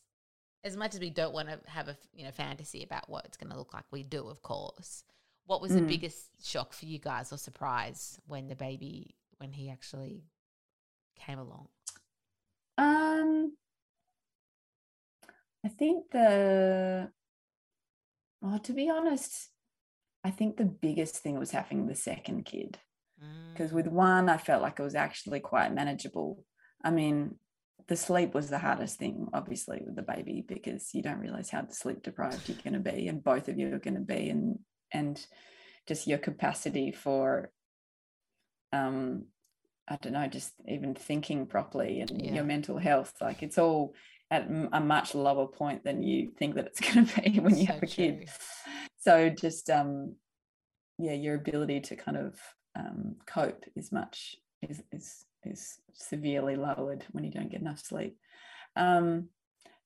As 0.64 0.76
much 0.76 0.94
as 0.94 1.00
we 1.00 1.10
don't 1.10 1.34
want 1.34 1.48
to 1.48 1.60
have 1.68 1.88
a 1.88 1.98
you 2.14 2.26
know 2.26 2.32
fantasy 2.32 2.84
about 2.84 3.10
what 3.10 3.26
it's 3.26 3.38
going 3.38 3.52
to 3.52 3.58
look 3.58 3.74
like, 3.74 3.86
we 3.92 4.04
do, 4.04 4.28
of 4.28 4.42
course. 4.42 5.04
What 5.46 5.62
was 5.62 5.72
mm. 5.72 5.76
the 5.76 5.82
biggest 5.84 6.28
shock 6.44 6.74
for 6.74 6.86
you 6.86 7.00
guys 7.00 7.32
or 7.32 7.38
surprise 7.38 8.20
when 8.28 8.48
the 8.48 8.56
baby 8.56 9.16
when 9.38 9.52
he 9.52 9.70
actually 9.70 10.24
came 11.16 11.40
along? 11.40 11.68
Um, 12.78 13.54
I 15.66 15.70
think 15.70 16.12
the 16.12 17.10
well, 18.42 18.60
to 18.60 18.74
be 18.74 18.90
honest, 18.90 19.50
I 20.24 20.32
think 20.32 20.58
the 20.58 20.66
biggest 20.66 21.18
thing 21.18 21.38
was 21.38 21.52
having 21.52 21.88
the 21.88 21.96
second 21.96 22.46
kid. 22.46 22.78
Because 23.54 23.72
mm. 23.72 23.76
with 23.76 23.88
one, 23.88 24.30
I 24.30 24.38
felt 24.38 24.62
like 24.62 24.80
it 24.80 24.84
was 24.84 24.96
actually 24.96 25.42
quite 25.42 25.74
manageable. 25.74 26.44
I 26.84 26.92
mean, 26.92 27.36
the 27.88 27.98
sleep 27.98 28.34
was 28.34 28.50
the 28.50 28.60
hardest 28.60 28.98
thing, 28.98 29.28
obviously, 29.34 29.82
with 29.86 29.96
the 29.96 30.02
baby, 30.02 30.46
because 30.48 30.94
you 30.94 31.02
don't 31.02 31.20
realize 31.20 31.50
how 31.50 31.68
sleep 31.70 32.04
deprived 32.04 32.48
you're 32.48 32.58
going 32.64 32.82
to 32.82 32.92
be, 32.92 33.08
and 33.08 33.24
both 33.24 33.50
of 33.50 33.58
you 33.58 33.74
are 33.74 33.80
going 33.80 33.96
to 33.96 34.00
be, 34.00 34.30
and 34.30 34.60
and 34.94 35.26
just 35.88 36.08
your 36.08 36.18
capacity 36.18 36.92
for, 36.92 37.52
um, 38.72 39.26
I 39.88 39.98
don't 40.02 40.14
know, 40.14 40.28
just 40.28 40.54
even 40.68 40.94
thinking 40.96 41.46
properly 41.48 42.02
and 42.02 42.22
yeah. 42.22 42.36
your 42.36 42.44
mental 42.44 42.78
health. 42.78 43.14
Like 43.20 43.44
it's 43.44 43.58
all 43.58 43.96
at 44.32 44.48
a 44.74 44.80
much 44.80 45.16
lower 45.16 45.48
point 45.48 45.84
than 45.84 46.04
you 46.04 46.32
think 46.38 46.56
that 46.56 46.68
it's 46.68 46.80
going 46.94 47.06
to 47.06 47.22
be 47.22 47.40
when 47.40 47.58
you 47.58 47.66
so 47.66 47.74
have 47.74 47.84
a 47.84 47.88
kid. 47.88 48.18
True. 48.18 48.28
So 49.00 49.30
just 49.30 49.70
um, 49.70 50.16
yeah, 50.98 51.14
your 51.14 51.36
ability 51.36 51.82
to 51.82 51.96
kind 51.96 52.18
of 52.18 52.36
um, 52.78 53.16
cope 53.26 53.66
is 53.76 53.92
much 53.92 54.36
is 54.62 54.82
is 54.92 55.26
is 55.46 55.80
severely 55.94 56.56
lowered 56.56 57.06
when 57.12 57.24
you 57.24 57.32
don't 57.32 57.52
get 57.52 57.62
enough 57.62 57.80
sleep. 57.80 58.18
Um, 58.76 59.30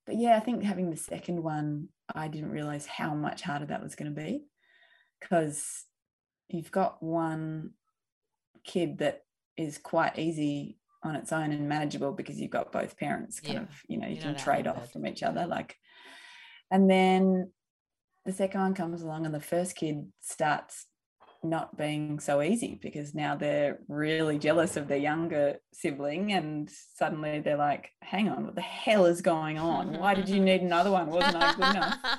but 0.06 0.16
yeah, 0.18 0.36
I 0.36 0.40
think 0.40 0.64
having 0.64 0.90
the 0.90 0.98
second 0.98 1.42
one, 1.42 1.88
I 2.14 2.28
didn't 2.28 2.52
realize 2.52 2.86
how 2.86 3.14
much 3.14 3.42
harder 3.42 3.68
that 3.68 3.82
was 3.82 3.96
going 3.96 4.14
to 4.14 4.22
be 4.22 4.44
because 5.22 5.86
you've 6.50 6.72
got 6.72 7.02
one 7.02 7.72
kid 8.66 8.98
that 8.98 9.22
is 9.58 9.78
quite 9.78 10.20
easy 10.20 10.78
on 11.04 11.16
its 11.16 11.32
own 11.32 11.52
and 11.52 11.68
manageable 11.68 12.12
because 12.12 12.40
you've 12.40 12.52
got 12.52 12.72
both 12.72 12.98
parents 12.98 13.40
kind 13.40 13.56
yeah. 13.56 13.62
of 13.62 13.70
you 13.88 13.98
know 13.98 14.08
you, 14.08 14.16
you 14.16 14.22
can 14.22 14.36
trade 14.36 14.68
off 14.68 14.92
from 14.92 15.06
each 15.06 15.24
other 15.24 15.46
like 15.46 15.76
and 16.72 16.90
then 16.90 17.52
the 18.26 18.32
second 18.32 18.62
one 18.62 18.74
comes 18.74 19.02
along 19.02 19.26
and 19.26 19.36
the 19.36 19.40
first 19.40 19.76
kid 19.76 20.08
starts 20.22 20.86
not 21.44 21.78
being 21.78 22.20
so 22.20 22.42
easy 22.42 22.80
because 22.82 23.14
now 23.14 23.36
they're 23.36 23.80
really 23.90 24.40
jealous 24.40 24.78
of 24.78 24.88
their 24.88 24.98
younger 24.98 25.58
sibling 25.74 26.32
and 26.32 26.70
suddenly 26.94 27.42
they're 27.42 27.58
like 27.58 27.90
hang 28.02 28.30
on 28.30 28.46
what 28.46 28.56
the 28.56 28.62
hell 28.62 29.06
is 29.06 29.22
going 29.22 29.58
on? 29.58 30.00
Why 30.00 30.14
did 30.14 30.30
you 30.30 30.40
need 30.40 30.62
another 30.62 30.92
one? 30.92 31.08
Wasn't 31.08 31.36
i 31.36 31.54
good 31.54 31.76
enough. 31.76 31.98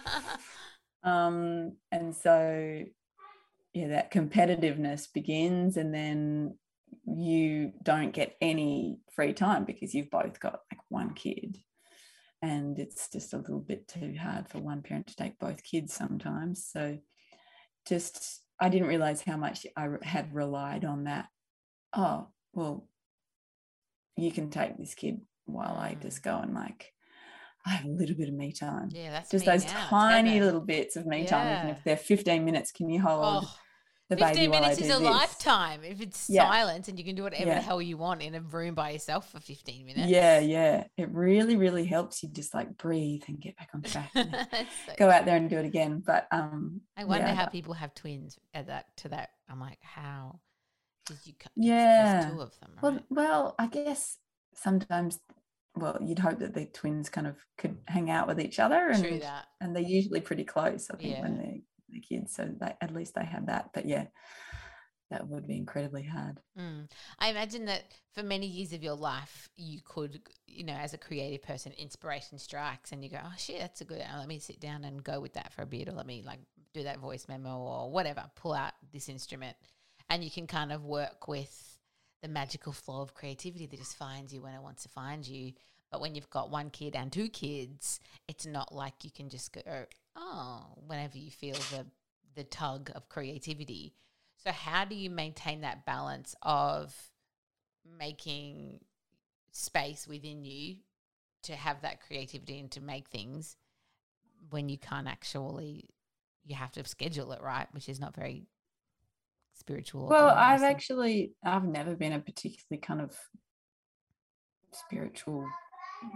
Um 1.02 1.76
and 1.92 2.16
so 2.16 2.82
yeah 3.74 3.88
that 3.88 4.10
competitiveness 4.10 5.12
begins 5.12 5.76
and 5.76 5.92
then 5.92 6.56
you 7.04 7.72
don't 7.82 8.12
get 8.12 8.36
any 8.40 8.98
free 9.14 9.32
time 9.32 9.64
because 9.64 9.94
you've 9.94 10.10
both 10.10 10.40
got 10.40 10.60
like 10.70 10.80
one 10.88 11.14
kid 11.14 11.58
and 12.42 12.78
it's 12.78 13.08
just 13.10 13.32
a 13.32 13.38
little 13.38 13.60
bit 13.60 13.88
too 13.88 14.14
hard 14.20 14.48
for 14.48 14.58
one 14.58 14.82
parent 14.82 15.06
to 15.06 15.16
take 15.16 15.38
both 15.38 15.64
kids 15.64 15.92
sometimes 15.92 16.68
so 16.70 16.98
just 17.86 18.42
i 18.60 18.68
didn't 18.68 18.88
realize 18.88 19.22
how 19.22 19.36
much 19.36 19.66
i 19.76 19.88
had 20.02 20.34
relied 20.34 20.84
on 20.84 21.04
that 21.04 21.26
oh 21.94 22.28
well 22.52 22.88
you 24.16 24.30
can 24.30 24.50
take 24.50 24.76
this 24.76 24.94
kid 24.94 25.20
while 25.46 25.76
i 25.76 25.96
just 26.00 26.22
go 26.22 26.38
and 26.38 26.54
like 26.54 26.94
I 27.66 27.70
have 27.70 27.86
a 27.86 27.88
little 27.88 28.14
bit 28.14 28.28
of 28.28 28.34
me 28.34 28.52
time. 28.52 28.90
Yeah, 28.92 29.10
that's 29.10 29.30
just 29.30 29.46
those 29.46 29.64
now, 29.64 29.86
tiny 29.88 30.38
little 30.38 30.60
bits 30.60 30.96
of 30.96 31.06
me 31.06 31.22
yeah. 31.22 31.26
time. 31.26 31.58
Even 31.58 31.70
if 31.70 31.82
they're 31.82 31.96
15 31.96 32.44
minutes, 32.44 32.70
can 32.72 32.90
you 32.90 33.00
hold 33.00 33.44
oh, 33.44 33.54
the 34.10 34.16
15 34.18 34.50
minutes 34.50 34.78
is 34.80 34.90
a 34.90 34.98
this. 34.98 35.02
lifetime 35.02 35.80
if 35.82 36.00
it's 36.00 36.28
yeah. 36.28 36.46
silent 36.46 36.88
and 36.88 36.98
you 36.98 37.04
can 37.04 37.14
do 37.14 37.22
whatever 37.22 37.46
yeah. 37.46 37.54
the 37.54 37.60
hell 37.62 37.80
you 37.80 37.96
want 37.96 38.20
in 38.22 38.34
a 38.34 38.40
room 38.40 38.74
by 38.74 38.90
yourself 38.90 39.30
for 39.30 39.40
15 39.40 39.86
minutes. 39.86 40.10
Yeah, 40.10 40.40
yeah. 40.40 40.84
It 40.98 41.08
really, 41.10 41.56
really 41.56 41.86
helps 41.86 42.22
you 42.22 42.28
just 42.28 42.52
like 42.52 42.76
breathe 42.76 43.22
and 43.28 43.40
get 43.40 43.56
back 43.56 43.70
on 43.74 43.82
track. 43.82 44.10
so 44.14 44.92
go 44.98 45.10
out 45.10 45.24
there 45.24 45.36
and 45.36 45.48
do 45.48 45.56
it 45.56 45.64
again. 45.64 46.02
But 46.04 46.26
um 46.30 46.82
I 46.98 47.04
wonder 47.04 47.28
yeah. 47.28 47.34
how 47.34 47.46
people 47.46 47.72
have 47.74 47.94
twins 47.94 48.38
at 48.52 48.66
that 48.66 48.94
to 48.98 49.08
that. 49.08 49.30
I'm 49.48 49.60
like, 49.60 49.78
how 49.80 50.40
did 51.06 51.18
you 51.24 51.32
cut 51.38 51.52
yeah. 51.56 52.30
two 52.30 52.40
of 52.42 52.52
them? 52.60 52.72
Right? 52.74 52.82
Well 52.82 53.00
well, 53.08 53.54
I 53.58 53.68
guess 53.68 54.18
sometimes 54.54 55.18
well, 55.76 55.98
you'd 56.00 56.18
hope 56.18 56.38
that 56.40 56.54
the 56.54 56.66
twins 56.66 57.08
kind 57.08 57.26
of 57.26 57.36
could 57.56 57.78
hang 57.88 58.10
out 58.10 58.28
with 58.28 58.38
each 58.38 58.58
other 58.58 58.90
and 58.90 59.24
and 59.60 59.74
they're 59.74 59.82
usually 59.82 60.20
pretty 60.20 60.44
close, 60.44 60.90
I 60.90 60.96
think, 60.96 61.20
when 61.20 61.38
they're 61.38 61.58
the 61.94 62.00
kids 62.00 62.34
so 62.34 62.48
that 62.58 62.76
at 62.80 62.94
least 62.94 63.14
they 63.14 63.24
have 63.24 63.46
that 63.46 63.70
but 63.72 63.86
yeah 63.86 64.06
that 65.10 65.28
would 65.28 65.46
be 65.46 65.56
incredibly 65.56 66.02
hard. 66.02 66.40
Mm. 66.58 66.90
i 67.18 67.28
imagine 67.28 67.66
that 67.66 67.84
for 68.12 68.22
many 68.22 68.46
years 68.46 68.72
of 68.72 68.82
your 68.82 68.96
life 68.96 69.48
you 69.56 69.80
could 69.84 70.20
you 70.46 70.64
know 70.64 70.74
as 70.74 70.92
a 70.92 70.98
creative 70.98 71.42
person 71.42 71.72
inspiration 71.78 72.38
strikes 72.38 72.92
and 72.92 73.02
you 73.04 73.10
go 73.10 73.18
oh 73.24 73.34
shit 73.36 73.60
that's 73.60 73.80
a 73.80 73.84
good 73.84 74.00
uh, 74.00 74.18
let 74.18 74.28
me 74.28 74.38
sit 74.38 74.60
down 74.60 74.84
and 74.84 75.04
go 75.04 75.20
with 75.20 75.34
that 75.34 75.52
for 75.52 75.62
a 75.62 75.66
bit 75.66 75.88
or 75.88 75.92
let 75.92 76.06
me 76.06 76.22
like 76.24 76.40
do 76.74 76.82
that 76.82 76.98
voice 76.98 77.26
memo 77.28 77.56
or 77.56 77.90
whatever 77.90 78.24
pull 78.34 78.52
out 78.52 78.72
this 78.92 79.08
instrument. 79.08 79.56
And 80.10 80.22
you 80.22 80.30
can 80.30 80.46
kind 80.46 80.72
of 80.72 80.84
work 80.84 81.28
with 81.28 81.78
the 82.20 82.28
magical 82.28 82.72
flow 82.72 83.00
of 83.00 83.14
creativity 83.14 83.66
that 83.66 83.78
just 83.78 83.96
finds 83.96 84.34
you 84.34 84.42
when 84.42 84.54
it 84.54 84.62
wants 84.62 84.82
to 84.82 84.88
find 84.90 85.26
you. 85.26 85.52
But 85.90 86.00
when 86.00 86.14
you've 86.14 86.30
got 86.30 86.50
one 86.50 86.70
kid 86.70 86.96
and 86.96 87.10
two 87.10 87.28
kids, 87.28 88.00
it's 88.28 88.44
not 88.44 88.74
like 88.74 89.04
you 89.04 89.10
can 89.10 89.28
just 89.28 89.52
go, 89.52 89.60
oh, 90.16 90.66
whenever 90.86 91.18
you 91.18 91.30
feel 91.30 91.56
the 91.70 91.86
the 92.34 92.44
tug 92.44 92.90
of 92.94 93.08
creativity. 93.08 93.94
So 94.36 94.50
how 94.50 94.84
do 94.84 94.94
you 94.94 95.08
maintain 95.08 95.60
that 95.60 95.86
balance 95.86 96.34
of 96.42 96.94
making 97.98 98.80
space 99.52 100.06
within 100.08 100.44
you 100.44 100.76
to 101.44 101.54
have 101.54 101.82
that 101.82 102.00
creativity 102.00 102.58
and 102.58 102.70
to 102.72 102.80
make 102.80 103.08
things 103.08 103.56
when 104.50 104.68
you 104.68 104.78
can't 104.78 105.06
actually 105.06 105.88
you 106.44 106.56
have 106.56 106.72
to 106.72 106.84
schedule 106.84 107.32
it 107.32 107.40
right, 107.40 107.68
which 107.72 107.88
is 107.88 107.98
not 107.98 108.14
very 108.14 108.46
spiritual. 109.54 110.08
Well, 110.08 110.28
I've 110.28 110.62
actually 110.62 111.32
I've 111.44 111.64
never 111.64 111.94
been 111.94 112.12
a 112.12 112.20
particularly 112.20 112.80
kind 112.80 113.00
of 113.00 113.16
spiritual 114.72 115.46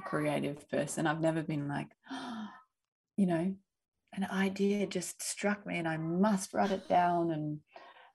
creative 0.04 0.68
person. 0.68 1.06
I've 1.06 1.20
never 1.20 1.42
been 1.42 1.68
like, 1.68 1.88
you 3.16 3.26
know, 3.26 3.54
an 4.18 4.28
idea 4.33 4.87
just 4.87 5.22
struck 5.22 5.64
me 5.64 5.78
and 5.78 5.87
I 5.87 5.96
must 5.96 6.52
write 6.52 6.72
it 6.72 6.88
down. 6.88 7.31
And 7.31 7.61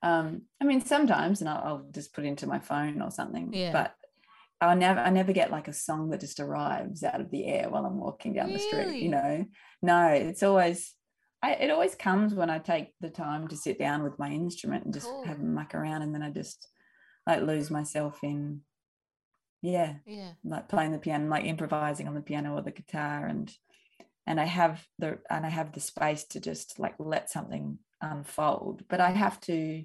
um, 0.02 0.42
I 0.62 0.66
mean, 0.66 0.84
sometimes, 0.84 1.39
and 1.39 1.50
I'll, 1.50 1.63
I'll, 1.63 1.88
just 1.92 2.13
put 2.13 2.26
it 2.26 2.28
into 2.28 2.48
my 2.48 2.60
phone 2.60 3.02
or 3.02 3.10
something, 3.10 3.54
yeah. 3.54 3.72
but 3.72 3.96
I 4.60 4.76
never, 4.76 5.00
I 5.00 5.10
never 5.10 5.32
get 5.32 5.52
like 5.52 5.68
a 5.68 5.74
song 5.74 6.10
that 6.10 6.20
just 6.20 6.39
arrives 6.39 7.04
out 7.04 7.22
of 7.22 7.32
the 7.32 7.46
air 7.46 7.70
while 7.70 7.86
I'm 7.86 8.00
walking 8.00 8.34
down 8.34 8.48
really? 8.48 8.58
the 8.58 8.63
street, 8.63 9.02
you 9.02 9.10
know? 9.10 9.46
No, 9.82 10.08
it's 10.08 10.44
always, 10.44 10.94
I, 11.42 11.54
it 11.54 11.72
always 11.72 11.96
comes 11.96 12.34
when 12.34 12.50
I 12.50 12.60
take 12.60 12.94
the 13.00 13.10
time 13.10 13.48
to 13.48 13.56
sit 13.56 13.80
down 13.80 14.04
with 14.04 14.20
my 14.20 14.30
instrument 14.30 14.84
and 14.84 14.94
just 14.94 15.08
cool. 15.08 15.26
have 15.26 15.39
a 15.39 15.44
muck 15.44 15.74
around 15.74 16.02
and 16.02 16.13
then 16.13 16.24
I 16.24 16.32
just 16.32 16.68
like 17.26 17.42
lose 17.42 17.72
myself 17.72 18.20
in 18.24 18.62
yeah 19.62 19.94
yeah 20.06 20.32
like 20.44 20.68
playing 20.68 20.92
the 20.92 20.98
piano 20.98 21.30
like 21.30 21.46
improvising 21.46 22.06
on 22.06 22.13
the 22.13 22.22
piano 22.22 22.54
or 22.54 22.62
the 22.62 22.72
guitar 22.72 23.28
and 23.28 23.50
and 24.28 24.40
i 24.40 24.46
have 24.46 24.86
the 25.00 25.18
and 25.30 25.46
i 25.46 25.50
have 25.50 25.72
the 25.72 25.80
space 25.80 26.24
to 26.24 26.40
just 26.40 26.80
like 26.80 26.96
let 27.00 27.30
something 27.30 27.78
unfold 28.02 28.84
but 28.90 29.00
i 29.00 29.12
have 29.12 29.40
to 29.40 29.84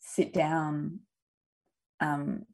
sit 0.00 0.32
down 0.32 1.00
um 2.00 2.44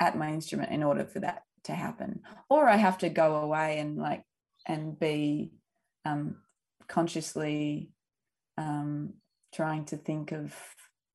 at 0.00 0.16
my 0.16 0.32
instrument 0.32 0.72
in 0.72 0.82
order 0.82 1.04
for 1.04 1.20
that 1.20 1.42
to 1.64 1.72
happen. 1.72 2.22
Or 2.48 2.68
i 2.68 2.76
have 2.76 2.98
to 2.98 3.08
go 3.08 3.36
away 3.36 3.78
and 3.78 3.98
like 3.98 4.24
and 4.66 4.98
be 4.98 5.52
um 6.04 6.36
consciously 6.88 7.90
um 8.56 9.14
trying 9.54 9.84
to 9.86 9.96
think 9.96 10.32
of 10.32 10.54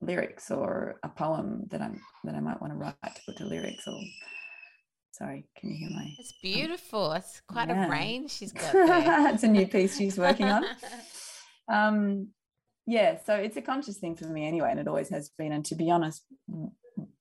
lyrics 0.02 0.52
or 0.52 1.00
a 1.04 1.10
poem 1.10 1.66
that 1.72 1.82
I'm 1.82 2.02
that 2.26 2.36
I 2.36 2.40
might 2.40 2.62
want 2.62 2.74
to 2.74 2.78
write 2.78 2.96
to 3.04 3.22
put 3.26 3.38
to 3.38 3.46
lyrics 3.46 3.88
or 3.88 4.00
sorry, 5.18 5.46
can 5.58 5.70
you 5.70 5.78
hear 5.78 5.90
my 5.90 6.14
It's 6.20 6.34
beautiful. 6.42 7.14
It's 7.14 7.42
quite 7.48 7.70
yeah. 7.70 7.88
a 7.88 7.90
range 7.90 8.32
she's 8.32 8.52
got 8.54 8.74
it's 9.34 9.44
a 9.44 9.48
new 9.48 9.68
piece 9.68 9.98
she's 9.98 10.18
working 10.18 10.48
on. 10.48 10.66
Um 11.68 12.28
yeah, 12.86 13.18
so 13.26 13.34
it's 13.34 13.58
a 13.58 13.62
conscious 13.62 13.98
thing 13.98 14.16
for 14.16 14.26
me 14.26 14.48
anyway, 14.48 14.70
and 14.70 14.80
it 14.80 14.88
always 14.88 15.10
has 15.10 15.32
been. 15.38 15.52
And 15.52 15.66
to 15.66 15.76
be 15.76 15.90
honest, 15.90 16.24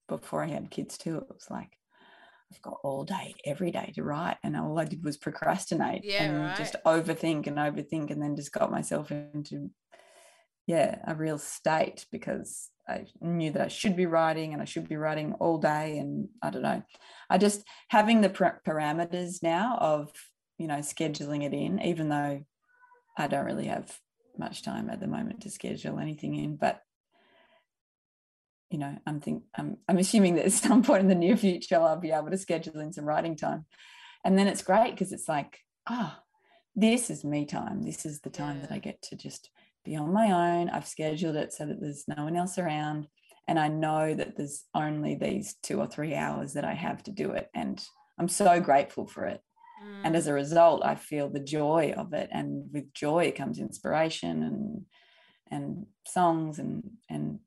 before 0.09 0.45
I 0.45 0.49
had 0.49 0.71
kids 0.71 0.99
too, 0.99 1.17
it 1.17 1.25
was 1.29 1.47
like 1.49 1.79
I've 2.53 2.61
got 2.61 2.79
all 2.85 3.05
day, 3.05 3.35
every 3.45 3.71
day 3.71 3.93
to 3.95 4.05
write, 4.05 4.37
and 4.43 4.57
all 4.57 4.79
I 4.79 4.85
did 4.85 5.03
was 5.03 5.17
procrastinate 5.17 6.05
yeah, 6.05 6.25
and 6.25 6.39
right. 6.43 6.57
just 6.57 6.77
overthink 6.85 7.47
and 7.47 7.57
overthink, 7.57 8.11
and 8.11 8.23
then 8.23 8.37
just 8.37 8.53
got 8.53 8.71
myself 8.71 9.11
into 9.11 9.71
yeah 10.67 10.99
a 11.07 11.15
real 11.15 11.39
state 11.39 12.07
because 12.13 12.71
I 12.89 13.07
knew 13.21 13.51
that 13.53 13.63
I 13.63 13.69
should 13.69 13.97
be 13.97 14.07
writing 14.07 14.53
and 14.53 14.61
I 14.61 14.67
should 14.67 14.89
be 14.89 14.97
writing 14.97 15.35
all 15.35 15.59
day, 15.59 15.99
and 15.99 16.29
I 16.43 16.51
don't 16.51 16.63
know, 16.63 16.83
I 17.31 17.39
just 17.39 17.65
having 17.89 18.21
the 18.21 18.29
parameters 18.29 19.43
now 19.43 19.77
of 19.81 20.13
you 20.59 20.67
know 20.67 20.79
scheduling 20.79 21.45
it 21.45 21.55
in, 21.55 21.81
even 21.81 22.09
though 22.09 22.45
I 23.17 23.27
don't 23.27 23.47
really 23.47 23.67
have 23.67 23.99
much 24.37 24.63
time 24.63 24.91
at 24.91 25.01
the 25.01 25.07
moment 25.07 25.43
to 25.43 25.51
schedule 25.51 25.99
anything 25.99 26.35
in, 26.35 26.57
but 26.57 26.83
you 28.71 28.79
know, 28.79 28.97
I'm 29.07 29.21
think 29.21 29.45
I'm 29.55 29.77
I'm 29.89 29.99
assuming 29.99 30.35
that 30.35 30.47
at 30.47 30.53
some 30.53 30.83
point 30.83 31.01
in 31.01 31.09
the 31.09 31.15
near 31.15 31.37
future 31.37 31.77
I'll 31.77 32.01
be 32.01 32.11
able 32.11 32.31
to 32.31 32.39
schedule 32.39 32.81
in 32.81 32.93
some 32.93 33.05
writing 33.05 33.37
time. 33.37 33.67
And 34.25 34.39
then 34.39 34.49
it's 34.49 34.63
great 34.63 34.91
because 34.91 35.13
it's 35.13 35.29
like, 35.29 35.61
ah, 35.87 36.19
oh, 36.19 36.23
this 36.75 37.09
is 37.09 37.25
me 37.25 37.47
time. 37.47 37.83
This 37.83 38.05
is 38.05 38.21
the 38.21 38.31
time 38.31 38.57
yeah. 38.57 38.63
that 38.63 38.75
I 38.75 38.79
get 38.79 39.01
to 39.03 39.17
just 39.17 39.51
be 39.85 39.97
on 39.97 40.13
my 40.13 40.59
own. 40.59 40.69
I've 40.69 40.87
scheduled 40.87 41.37
it 41.37 41.53
so 41.53 41.67
that 41.67 41.81
there's 41.81 42.05
no 42.09 42.25
one 42.25 42.37
else 42.37 42.59
around. 42.59 43.07
And 43.47 43.59
I 43.59 43.69
know 43.69 44.15
that 44.15 44.37
there's 44.37 44.65
only 44.75 45.15
these 45.15 45.57
two 45.63 45.79
or 45.79 45.87
three 45.87 46.15
hours 46.15 46.55
that 46.55 46.65
I 46.65 46.73
have 46.73 47.03
to 47.05 47.11
do 47.11 47.33
it. 47.33 47.51
And 47.55 47.83
I'm 48.19 48.29
so 48.29 48.61
grateful 48.61 49.07
for 49.07 49.27
it. 49.27 49.41
And 50.03 50.17
as 50.17 50.27
mm. 50.27 50.31
a 50.31 50.33
result, 50.35 50.83
I 50.85 50.95
feel 50.95 51.29
the 51.29 51.41
joy 51.41 51.95
of 51.97 52.15
it. 52.15 52.31
And 52.33 52.71
with 52.73 52.95
joy 52.95 53.33
comes 53.37 53.59
inspiration 53.59 54.43
and 54.43 54.85
and 55.51 55.87
songs 56.07 56.59
and 56.59 56.83
and 57.11 57.41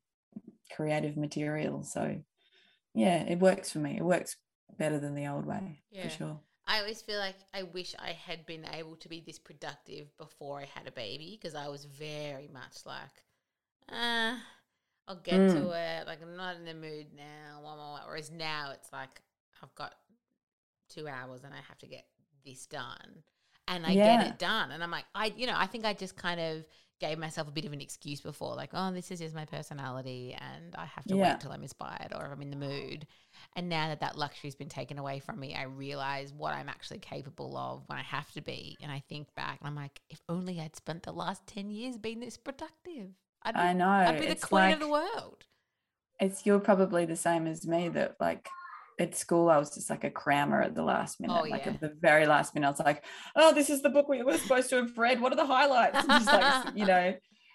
creative 0.76 1.18
material. 1.18 1.84
So 1.84 2.22
yeah, 2.94 3.24
it 3.24 3.40
works 3.40 3.72
for 3.72 3.80
me. 3.80 3.98
It 3.98 4.04
works 4.04 4.36
better 4.78 5.00
than 5.00 5.16
the 5.16 5.28
old 5.28 5.46
way 5.46 5.82
yeah. 5.92 6.04
for 6.04 6.10
sure. 6.10 6.40
I 6.68 6.80
always 6.80 7.02
feel 7.02 7.18
like 7.18 7.38
I 7.54 7.64
wish 7.64 7.96
I 7.98 8.12
had 8.12 8.46
been 8.46 8.66
able 8.74 8.98
to 8.98 9.08
be 9.08 9.22
this 9.26 9.40
productive 9.40 10.16
before 10.18 10.60
I 10.60 10.66
had 10.66 10.86
a 10.86 10.92
baby 10.92 11.38
because 11.40 11.56
I 11.56 11.70
was 11.70 11.86
very 11.86 12.50
much 12.54 12.86
like, 12.86 13.24
uh, 13.90 14.36
I'll 15.08 15.22
get 15.24 15.36
mm. 15.36 15.54
to 15.54 15.72
it. 15.72 16.08
Like 16.08 16.22
I'm 16.22 16.36
not 16.36 16.58
in 16.58 16.66
the 16.66 16.74
mood 16.74 17.08
now. 17.16 18.04
Whereas 18.06 18.32
now 18.32 18.72
it's 18.74 18.92
like 18.92 19.22
I've 19.64 19.74
got 19.76 19.96
two 20.90 21.08
hours 21.08 21.44
and 21.44 21.54
I 21.54 21.62
have 21.68 21.78
to 21.80 21.88
get 21.88 22.06
this 22.46 22.66
done, 22.66 23.24
and 23.68 23.86
I 23.86 23.92
yeah. 23.92 24.18
get 24.18 24.28
it 24.28 24.40
done. 24.40 24.72
And 24.72 24.84
I'm 24.84 24.92
like, 24.92 25.06
I, 25.16 25.34
you 25.38 25.48
know, 25.48 25.56
I 25.56 25.68
think 25.68 25.86
I 25.86 25.94
just 25.94 26.18
kind 26.18 26.40
of 26.40 26.66
gave 27.00 27.18
myself 27.18 27.48
a 27.48 27.52
bit 27.52 27.66
of 27.66 27.74
an 27.74 27.82
excuse 27.82 28.22
before, 28.22 28.56
like, 28.56 28.72
oh, 28.74 28.92
this 28.92 29.12
is 29.12 29.20
just 29.20 29.36
my 29.36 29.46
personality 29.46 30.36
and 30.40 30.76
I 30.76 30.86
have 30.86 31.06
to 31.06 31.16
yeah. 31.16 31.32
wait 31.32 31.40
till 31.40 31.52
I'm 31.52 31.64
inspired 31.64 32.14
or 32.16 32.26
if 32.26 32.32
I'm 32.32 32.42
in 32.42 32.50
the 32.50 32.58
mood. 32.58 33.08
And 33.56 33.70
now 33.70 33.90
that 33.90 34.00
that 34.00 34.18
luxury's 34.18 34.56
been 34.56 34.70
taken 34.70 34.98
away 34.98 35.20
from 35.20 35.40
me, 35.40 35.56
I 35.56 35.64
realize 35.64 36.34
what 36.34 36.54
I'm 36.54 36.70
actually 36.70 37.00
capable 37.00 37.56
of 37.58 37.84
when 37.88 38.00
I 38.00 38.04
have 38.04 38.32
to 38.34 38.42
be. 38.42 38.78
And 38.82 38.92
I 38.92 39.04
think 39.08 39.34
back 39.36 39.60
and 39.60 39.68
I'm 39.68 39.76
like, 39.76 40.02
if 40.10 40.22
only 40.28 40.60
I'd 40.60 40.76
spent 40.76 41.04
the 41.04 41.12
last 41.12 41.46
10 41.48 41.70
years 41.70 41.98
being 41.98 42.20
this 42.20 42.38
productive. 42.38 43.12
I'd 43.44 43.54
be, 43.54 43.60
I 43.60 43.74
know. 43.74 43.90
I'd 43.90 44.20
be 44.20 44.28
the 44.28 44.36
queen 44.36 44.62
like, 44.64 44.74
of 44.74 44.80
the 44.80 44.90
world. 44.90 45.46
It's 46.20 46.46
you're 46.46 46.60
probably 46.60 47.06
the 47.06 47.16
same 47.16 47.46
as 47.46 47.68
me 47.68 47.90
that 47.90 48.16
like 48.20 48.50
at 49.00 49.16
school, 49.16 49.50
I 49.50 49.58
was 49.58 49.74
just 49.74 49.90
like 49.90 50.04
a 50.04 50.10
crammer 50.10 50.62
at 50.62 50.76
the 50.76 50.84
last 50.84 51.20
minute. 51.20 51.38
Oh, 51.40 51.46
yeah. 51.46 51.54
Like 51.54 51.68
at 51.68 51.80
the 51.80 51.94
very 52.00 52.26
last 52.26 52.56
minute, 52.56 52.68
I 52.68 52.72
was 52.72 52.80
like, 52.80 53.04
oh, 53.36 53.54
this 53.54 53.70
is 53.70 53.82
the 53.82 53.90
book 53.90 54.08
we 54.08 54.24
were 54.24 54.38
supposed 54.38 54.70
to 54.72 54.78
have 54.78 54.98
read. 54.98 55.22
What 55.22 55.32
are 55.32 55.36
the 55.36 55.46
highlights? 55.46 55.98
And 56.00 56.08
just 56.08 56.26
like, 56.26 56.66
you 56.76 56.86
know, 56.86 57.14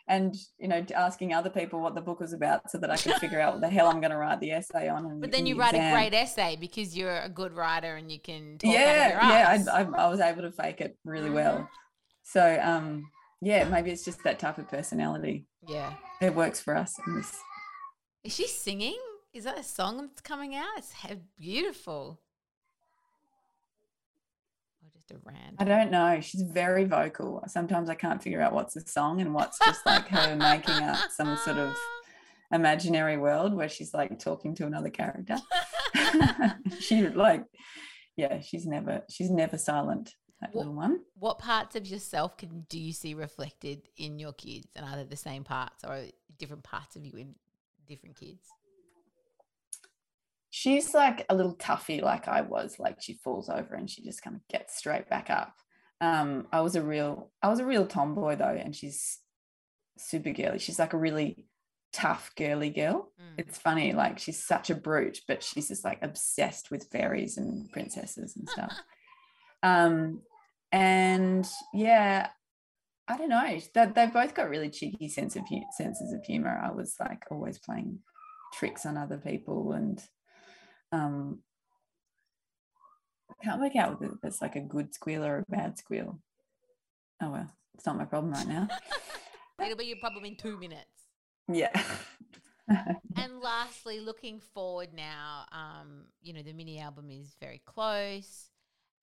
and 0.09 0.35
you 0.59 0.69
know, 0.69 0.85
asking 0.95 1.33
other 1.33 1.51
people 1.51 1.81
what 1.81 1.95
the 1.95 2.01
book 2.01 2.21
was 2.21 2.33
about 2.33 2.71
so 2.71 2.79
that 2.79 2.91
I 2.91 2.97
could 2.97 3.15
figure 3.15 3.41
out 3.41 3.55
what 3.55 3.61
the 3.61 3.69
hell 3.69 3.89
I'm 3.89 4.01
going 4.01 4.11
to 4.11 4.17
write 4.17 4.41
the 4.41 4.53
essay 4.53 4.89
on. 4.89 5.05
And, 5.05 5.21
but 5.21 5.33
then 5.33 5.47
you 5.47 5.55
the 5.55 5.61
write 5.61 5.75
exam. 5.75 5.93
a 5.93 5.97
great 5.97 6.15
essay 6.15 6.57
because 6.61 6.97
you're 6.97 7.19
a 7.19 7.29
good 7.29 7.53
writer 7.53 7.97
and 7.97 8.11
you 8.11 8.21
can 8.21 8.59
yeah, 8.63 9.09
yeah. 9.29 9.63
I, 9.73 9.81
I, 9.81 9.83
I, 9.83 10.09
was 10.09 10.21
able 10.21 10.43
to 10.43 10.53
fake 10.53 10.81
it 10.81 10.97
really 11.05 11.27
mm-hmm. 11.27 11.35
well. 11.35 11.71
So 12.25 12.61
um, 12.63 13.11
yeah, 13.41 13.65
maybe 13.65 13.91
it's 13.91 14.05
just 14.05 14.23
that 14.25 14.39
type 14.39 14.59
of 14.59 14.69
personality. 14.69 15.47
Yeah, 15.67 15.95
it 16.21 16.35
works 16.35 16.61
for 16.61 16.77
us. 16.77 16.95
Is 18.25 18.35
she 18.35 18.47
singing? 18.47 18.99
Is 19.33 19.45
that 19.45 19.59
a 19.59 19.63
song 19.63 19.97
that's 19.97 20.21
coming 20.21 20.55
out? 20.55 20.67
It's 20.77 20.93
beautiful. 21.39 22.21
Or 24.83 24.91
just 24.93 25.11
a 25.11 25.17
rant. 25.25 25.57
I 25.59 25.65
don't 25.65 25.91
know. 25.91 26.21
She's 26.21 26.43
very 26.43 26.85
vocal. 26.85 27.43
Sometimes 27.47 27.89
I 27.89 27.95
can't 27.95 28.23
figure 28.23 28.43
out 28.43 28.53
what's 28.53 28.77
a 28.77 28.87
song 28.87 29.23
and 29.23 29.33
what's 29.33 29.59
just 29.59 29.87
like 29.87 30.09
her 30.09 30.37
making 30.39 30.85
up 30.85 31.11
some 31.11 31.37
sort 31.39 31.57
of 31.57 31.75
imaginary 32.53 33.17
world 33.17 33.55
where 33.55 33.71
she's 33.71 33.95
like 33.95 34.19
talking 34.19 34.55
to 34.57 34.67
another 34.67 34.91
character. 34.91 35.39
she 36.81 37.09
like, 37.09 37.45
yeah, 38.17 38.41
she's 38.41 38.67
never 38.67 39.03
she's 39.09 39.31
never 39.31 39.57
silent. 39.57 40.15
That 40.43 40.51
what, 40.53 40.67
little 40.67 40.75
one. 40.75 41.01
What 41.19 41.39
parts 41.39 41.75
of 41.75 41.87
yourself 41.87 42.37
can 42.37 42.67
do 42.69 42.79
you 42.79 42.93
see 42.93 43.15
reflected 43.15 43.89
in 43.97 44.19
your 44.19 44.35
kids, 44.35 44.67
and 44.77 44.85
are 44.85 44.97
they 44.97 45.05
the 45.05 45.17
same 45.17 45.45
parts 45.45 45.85
or 45.85 46.05
different 46.37 46.65
parts 46.65 46.97
of 46.97 47.07
you 47.07 47.17
in 47.17 47.35
different 47.87 48.17
kids? 48.17 48.47
She's 50.55 50.93
like 50.93 51.25
a 51.31 51.35
little 51.35 51.57
toughie 51.57 52.03
like 52.03 52.29
I 52.29 52.43
was 52.43 52.79
like 52.79 53.01
she 53.01 53.15
falls 53.25 53.49
over 53.49 53.75
and 53.75 53.89
she 53.89 54.05
just 54.05 54.21
kind 54.21 54.37
of 54.37 54.47
gets 54.49 54.77
straight 54.77 55.09
back 55.09 55.31
up. 55.31 55.55
Um 56.03 56.47
I 56.53 56.61
was 56.61 56.77
a 56.77 56.83
real 56.83 57.31
I 57.43 57.49
was 57.49 57.59
a 57.59 57.65
real 57.65 57.87
tomboy 57.87 58.37
though 58.37 58.61
and 58.63 58.77
she's 58.77 59.19
super 59.97 60.31
girly. 60.31 60.59
She's 60.59 60.79
like 60.79 60.93
a 60.93 60.99
really 60.99 61.47
tough 61.91 62.33
girly 62.37 62.69
girl. 62.69 63.13
Mm. 63.19 63.35
it's 63.39 63.59
funny 63.59 63.95
like 63.95 64.19
she's 64.19 64.45
such 64.45 64.69
a 64.69 64.75
brute 64.75 65.21
but 65.27 65.43
she's 65.43 65.69
just 65.69 65.85
like 65.87 66.01
obsessed 66.03 66.71
with 66.71 66.89
fairies 66.93 67.39
and 67.39 67.73
princesses 67.73 68.37
and 68.37 68.49
stuff. 68.49 68.73
Um 69.65 70.23
and 70.73 71.49
yeah 71.73 72.29
I 73.09 73.17
don't 73.17 73.29
know. 73.29 73.59
That 73.75 73.95
they've 73.95 74.13
both 74.13 74.35
got 74.35 74.51
really 74.51 74.71
cheeky 74.71 75.09
sense 75.09 75.35
of 75.37 75.45
senses 75.77 76.13
of 76.13 76.25
humor. 76.25 76.61
I 76.63 76.73
was 76.73 76.97
like 77.01 77.23
always 77.31 77.59
playing 77.59 78.01
tricks 78.55 78.85
on 78.85 78.97
other 78.97 79.19
people 79.19 79.73
and 79.73 80.03
um, 80.93 81.39
I 83.31 83.45
can't 83.45 83.61
work 83.61 83.77
out 83.77 84.01
whether 84.01 84.15
it's 84.23 84.43
like 84.43 84.57
a 84.57 84.61
good 84.61 84.95
squeal 84.95 85.25
or 85.25 85.39
a 85.39 85.51
bad 85.51 85.79
squeal. 85.79 86.19
Oh 87.21 87.31
well, 87.31 87.51
it's 87.75 87.87
not 87.87 87.97
my 87.97 88.05
problem 88.05 88.33
right 88.33 88.47
now. 88.47 88.69
It'll 89.65 89.77
be 89.77 89.87
your 89.87 89.99
problem 89.99 90.25
in 90.25 90.37
two 90.37 90.57
minutes. 90.59 91.09
Yeah. 91.49 91.71
and 93.17 93.41
lastly, 93.41 94.01
looking 94.01 94.41
forward 94.41 94.89
now, 94.95 95.45
um, 95.53 96.05
you 96.21 96.33
know, 96.33 96.43
the 96.43 96.53
mini 96.53 96.81
album 96.81 97.11
is 97.11 97.37
very 97.41 97.61
close. 97.65 98.49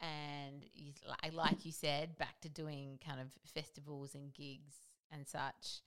And 0.02 0.64
you, 0.74 0.94
like 1.34 1.66
you 1.66 1.72
said, 1.72 2.18
back 2.18 2.40
to 2.42 2.50
doing 2.50 3.00
kind 3.06 3.20
of 3.20 3.28
festivals 3.54 4.16
and 4.16 4.34
gigs 4.34 4.76
and 5.12 5.28
such. 5.28 5.82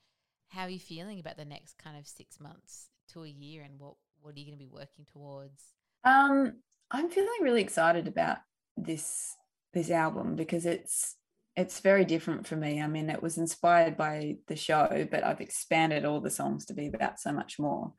How 0.49 0.63
are 0.63 0.71
you 0.71 0.79
feeling 0.79 1.19
about 1.19 1.39
the 1.39 1.47
next 1.47 1.79
kind 1.79 1.97
of 1.97 2.07
six 2.07 2.39
months 2.39 2.89
to 3.13 3.25
a 3.25 3.29
year 3.29 3.63
and 3.63 3.79
what, 3.79 3.95
what 4.21 4.35
are 4.35 4.39
you 4.39 4.45
going 4.45 4.59
to 4.59 4.65
be 4.65 4.71
working 4.71 5.07
towards? 5.11 5.63
Um, 6.05 6.55
I'm 6.91 7.11
feeling 7.11 7.29
really 7.41 7.63
excited 7.63 8.09
about 8.09 8.39
this 8.77 9.37
this 9.73 9.91
album 9.91 10.37
because 10.37 10.67
it's 10.67 11.17
it's 11.57 11.81
very 11.81 12.05
different 12.05 12.47
for 12.47 12.57
me. 12.57 12.81
I 12.81 12.87
mean, 12.87 13.11
it 13.11 13.23
was 13.23 13.37
inspired 13.37 13.97
by 13.97 14.37
the 14.49 14.57
show, 14.57 15.07
but 15.11 15.23
I've 15.23 15.41
expanded 15.41 16.05
all 16.05 16.21
the 16.21 16.31
songs 16.31 16.65
to 16.67 16.75
be 16.75 16.87
about 16.87 17.21
so 17.21 17.33
much 17.33 17.59
more. 17.59 17.93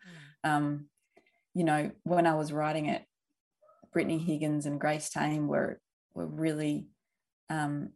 Mm. 0.44 0.50
Um, 0.50 0.86
you 1.54 1.64
know, 1.64 1.92
when 2.04 2.26
I 2.26 2.34
was 2.34 2.52
writing 2.52 2.88
it, 2.88 3.04
Brittany 3.92 4.18
Higgins 4.18 4.66
and 4.66 4.80
Grace 4.80 5.10
Tame 5.10 5.48
were 5.48 5.80
were 6.16 6.26
really 6.26 6.88
um, 7.50 7.90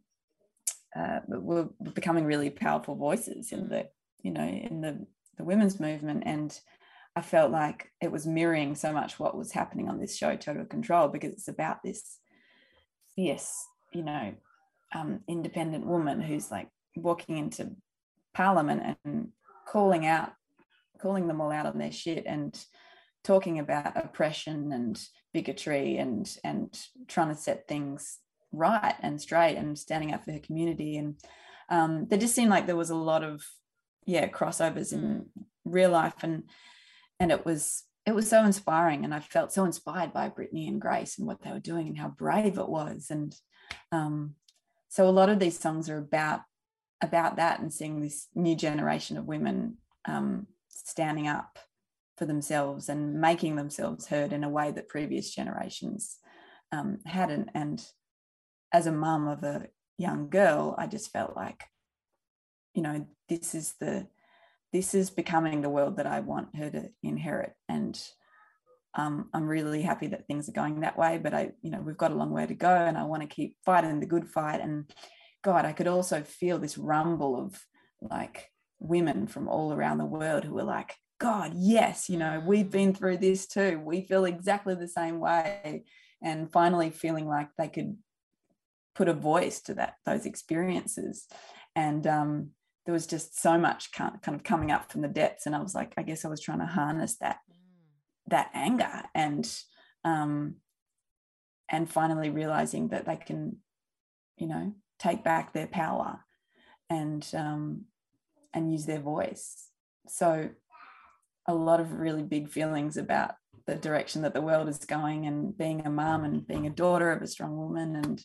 uh, 0.96 1.20
were 1.26 1.68
becoming 1.94 2.24
really 2.24 2.50
powerful 2.50 2.94
voices 2.94 3.52
in 3.52 3.64
mm. 3.64 3.68
the 3.68 3.88
you 4.22 4.30
know 4.30 4.46
in 4.46 4.80
the 4.80 5.06
the 5.36 5.44
women's 5.44 5.80
movement 5.80 6.22
and 6.26 6.58
I 7.18 7.20
felt 7.20 7.50
like 7.50 7.90
it 8.00 8.12
was 8.12 8.28
mirroring 8.28 8.76
so 8.76 8.92
much 8.92 9.18
what 9.18 9.36
was 9.36 9.50
happening 9.50 9.88
on 9.88 9.98
this 9.98 10.16
show, 10.16 10.36
Total 10.36 10.64
Control, 10.64 11.08
because 11.08 11.32
it's 11.32 11.48
about 11.48 11.82
this 11.82 12.20
fierce, 13.16 13.52
you 13.92 14.04
know, 14.04 14.34
um, 14.94 15.22
independent 15.26 15.84
woman 15.84 16.20
who's 16.20 16.48
like 16.48 16.68
walking 16.94 17.36
into 17.36 17.72
Parliament 18.34 18.96
and 19.04 19.30
calling 19.66 20.06
out, 20.06 20.30
calling 21.02 21.26
them 21.26 21.40
all 21.40 21.50
out 21.50 21.66
on 21.66 21.78
their 21.78 21.90
shit 21.90 22.22
and 22.24 22.56
talking 23.24 23.58
about 23.58 23.96
oppression 23.96 24.70
and 24.70 25.04
bigotry 25.34 25.96
and 25.96 26.36
and 26.44 26.80
trying 27.08 27.30
to 27.30 27.34
set 27.34 27.66
things 27.66 28.18
right 28.52 28.94
and 29.00 29.20
straight 29.20 29.56
and 29.56 29.76
standing 29.76 30.14
up 30.14 30.24
for 30.24 30.30
her 30.30 30.38
community. 30.38 30.98
And 30.98 31.16
um, 31.68 32.06
there 32.08 32.18
just 32.20 32.36
seemed 32.36 32.50
like 32.50 32.66
there 32.66 32.76
was 32.76 32.90
a 32.90 32.94
lot 32.94 33.24
of 33.24 33.42
yeah 34.06 34.28
crossovers 34.28 34.92
in 34.92 35.00
mm. 35.00 35.24
real 35.64 35.90
life 35.90 36.22
and 36.22 36.44
and 37.20 37.30
it 37.30 37.44
was 37.44 37.84
it 38.06 38.14
was 38.14 38.28
so 38.28 38.44
inspiring 38.44 39.04
and 39.04 39.14
i 39.14 39.20
felt 39.20 39.52
so 39.52 39.64
inspired 39.64 40.12
by 40.12 40.28
brittany 40.28 40.68
and 40.68 40.80
grace 40.80 41.18
and 41.18 41.26
what 41.26 41.42
they 41.42 41.52
were 41.52 41.58
doing 41.58 41.88
and 41.88 41.98
how 41.98 42.08
brave 42.08 42.58
it 42.58 42.68
was 42.68 43.06
and 43.10 43.34
um, 43.92 44.34
so 44.88 45.06
a 45.06 45.10
lot 45.10 45.28
of 45.28 45.38
these 45.38 45.58
songs 45.58 45.90
are 45.90 45.98
about 45.98 46.40
about 47.00 47.36
that 47.36 47.60
and 47.60 47.72
seeing 47.72 48.00
this 48.00 48.28
new 48.34 48.56
generation 48.56 49.16
of 49.16 49.26
women 49.26 49.76
um, 50.06 50.46
standing 50.68 51.28
up 51.28 51.58
for 52.16 52.26
themselves 52.26 52.88
and 52.88 53.20
making 53.20 53.56
themselves 53.56 54.08
heard 54.08 54.32
in 54.32 54.42
a 54.42 54.48
way 54.48 54.70
that 54.72 54.88
previous 54.88 55.32
generations 55.32 56.18
um, 56.72 56.98
hadn't. 57.06 57.48
And 57.54 57.84
as 58.72 58.86
a 58.86 58.92
mum 58.92 59.28
of 59.28 59.44
a 59.44 59.68
young 59.96 60.28
girl, 60.28 60.74
I 60.76 60.86
just 60.88 61.12
felt 61.12 61.36
like, 61.36 61.64
you 62.74 62.82
know, 62.82 63.06
this 63.28 63.54
is 63.54 63.74
the 63.80 64.08
this 64.72 64.94
is 64.94 65.10
becoming 65.10 65.62
the 65.62 65.70
world 65.70 65.96
that 65.96 66.06
I 66.06 66.20
want 66.20 66.54
her 66.56 66.70
to 66.70 66.90
inherit. 67.02 67.52
And 67.68 68.00
um, 68.94 69.28
I'm 69.32 69.46
really 69.46 69.82
happy 69.82 70.08
that 70.08 70.26
things 70.26 70.48
are 70.48 70.52
going 70.52 70.80
that 70.80 70.98
way. 70.98 71.18
But 71.18 71.34
I, 71.34 71.52
you 71.62 71.70
know, 71.70 71.80
we've 71.80 71.96
got 71.96 72.10
a 72.10 72.16
long 72.16 72.30
way 72.30 72.46
to 72.46 72.54
go, 72.54 72.74
and 72.74 72.98
I 72.98 73.04
want 73.04 73.22
to 73.22 73.28
keep 73.28 73.56
fighting 73.64 74.00
the 74.00 74.06
good 74.06 74.28
fight. 74.28 74.60
And 74.60 74.90
God, 75.42 75.64
I 75.64 75.72
could 75.72 75.86
also 75.86 76.22
feel 76.22 76.58
this 76.58 76.76
rumble 76.78 77.40
of 77.40 77.58
like 78.00 78.50
women 78.80 79.26
from 79.26 79.48
all 79.48 79.72
around 79.72 79.98
the 79.98 80.04
world 80.04 80.44
who 80.44 80.54
were 80.54 80.64
like, 80.64 80.94
God, 81.18 81.52
yes, 81.56 82.08
you 82.08 82.16
know, 82.16 82.42
we've 82.44 82.70
been 82.70 82.94
through 82.94 83.18
this 83.18 83.46
too. 83.46 83.80
We 83.84 84.02
feel 84.02 84.24
exactly 84.24 84.74
the 84.74 84.88
same 84.88 85.18
way. 85.18 85.84
And 86.22 86.50
finally 86.50 86.90
feeling 86.90 87.26
like 87.26 87.48
they 87.56 87.68
could 87.68 87.96
put 88.94 89.08
a 89.08 89.14
voice 89.14 89.60
to 89.62 89.74
that 89.74 89.94
those 90.04 90.26
experiences. 90.26 91.26
And 91.76 92.06
um, 92.06 92.50
there 92.88 92.94
was 92.94 93.06
just 93.06 93.38
so 93.38 93.58
much 93.58 93.92
kind 93.92 94.14
of 94.24 94.42
coming 94.42 94.70
up 94.70 94.90
from 94.90 95.02
the 95.02 95.08
depths. 95.08 95.44
And 95.44 95.54
I 95.54 95.60
was 95.60 95.74
like, 95.74 95.92
I 95.98 96.02
guess 96.02 96.24
I 96.24 96.28
was 96.28 96.40
trying 96.40 96.60
to 96.60 96.64
harness 96.64 97.18
that 97.18 97.36
that 98.28 98.48
anger 98.54 99.02
and 99.14 99.46
um, 100.06 100.54
and 101.68 101.86
finally 101.86 102.30
realizing 102.30 102.88
that 102.88 103.04
they 103.04 103.16
can, 103.16 103.58
you 104.38 104.46
know, 104.46 104.72
take 104.98 105.22
back 105.22 105.52
their 105.52 105.66
power 105.66 106.20
and 106.88 107.28
um, 107.34 107.84
and 108.54 108.72
use 108.72 108.86
their 108.86 109.00
voice. 109.00 109.68
So 110.06 110.48
a 111.46 111.54
lot 111.54 111.80
of 111.80 111.92
really 111.92 112.22
big 112.22 112.48
feelings 112.48 112.96
about 112.96 113.34
the 113.66 113.74
direction 113.74 114.22
that 114.22 114.32
the 114.32 114.40
world 114.40 114.66
is 114.66 114.78
going 114.78 115.26
and 115.26 115.54
being 115.58 115.84
a 115.84 115.90
mom 115.90 116.24
and 116.24 116.46
being 116.46 116.66
a 116.66 116.70
daughter 116.70 117.12
of 117.12 117.20
a 117.20 117.26
strong 117.26 117.54
woman 117.54 117.96
and 117.96 118.24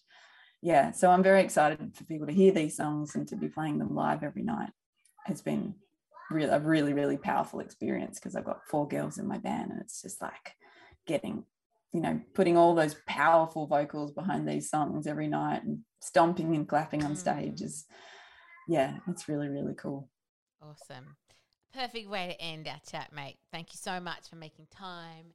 yeah 0.63 0.91
so 0.91 1.11
i'm 1.11 1.21
very 1.21 1.41
excited 1.41 1.79
for 1.93 2.03
people 2.05 2.25
to 2.25 2.33
hear 2.33 2.51
these 2.51 2.75
songs 2.75 3.15
and 3.15 3.27
to 3.27 3.35
be 3.35 3.47
playing 3.47 3.77
them 3.77 3.93
live 3.93 4.23
every 4.23 4.43
night 4.43 4.69
has 5.25 5.41
been 5.41 5.75
really 6.31 6.51
a 6.51 6.59
really 6.59 6.93
really 6.93 7.17
powerful 7.17 7.59
experience 7.59 8.19
because 8.19 8.35
I've 8.35 8.45
got 8.45 8.65
four 8.67 8.87
girls 8.87 9.17
in 9.17 9.27
my 9.27 9.37
band 9.37 9.71
and 9.71 9.81
it's 9.81 10.01
just 10.01 10.21
like 10.21 10.55
getting 11.05 11.43
you 11.93 12.01
know 12.01 12.19
putting 12.33 12.57
all 12.57 12.75
those 12.75 12.95
powerful 13.07 13.67
vocals 13.67 14.11
behind 14.11 14.47
these 14.47 14.69
songs 14.69 15.07
every 15.07 15.27
night 15.27 15.63
and 15.63 15.79
stomping 16.01 16.55
and 16.55 16.67
clapping 16.67 17.03
on 17.03 17.15
stage 17.15 17.59
mm. 17.59 17.65
is 17.65 17.85
yeah 18.67 18.97
it's 19.07 19.27
really 19.27 19.49
really 19.49 19.75
cool 19.75 20.09
awesome 20.61 21.15
perfect 21.73 22.09
way 22.09 22.27
to 22.27 22.41
end 22.41 22.67
our 22.67 22.79
chat 22.89 23.11
mate 23.13 23.37
thank 23.51 23.73
you 23.73 23.79
so 23.81 23.99
much 23.99 24.29
for 24.29 24.35
making 24.35 24.65
time 24.75 25.25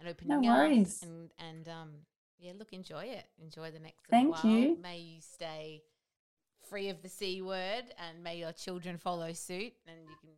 and 0.00 0.08
opening 0.08 0.40
no 0.40 0.52
worries. 0.52 1.02
up 1.02 1.08
and 1.08 1.30
and 1.38 1.68
um 1.68 1.90
yeah 2.38 2.52
look 2.58 2.72
enjoy 2.72 3.04
it 3.04 3.24
enjoy 3.42 3.70
the 3.70 3.78
next 3.78 4.06
thank 4.10 4.42
while. 4.42 4.52
you 4.52 4.76
may 4.82 4.98
you 4.98 5.20
stay 5.20 5.82
free 6.68 6.88
of 6.88 7.02
the 7.02 7.08
C 7.08 7.40
word 7.42 7.84
and 7.98 8.22
may 8.22 8.36
your 8.38 8.52
children 8.52 8.98
follow 8.98 9.32
suit 9.32 9.72
and 9.86 9.96
you 10.02 10.16
can 10.20 10.30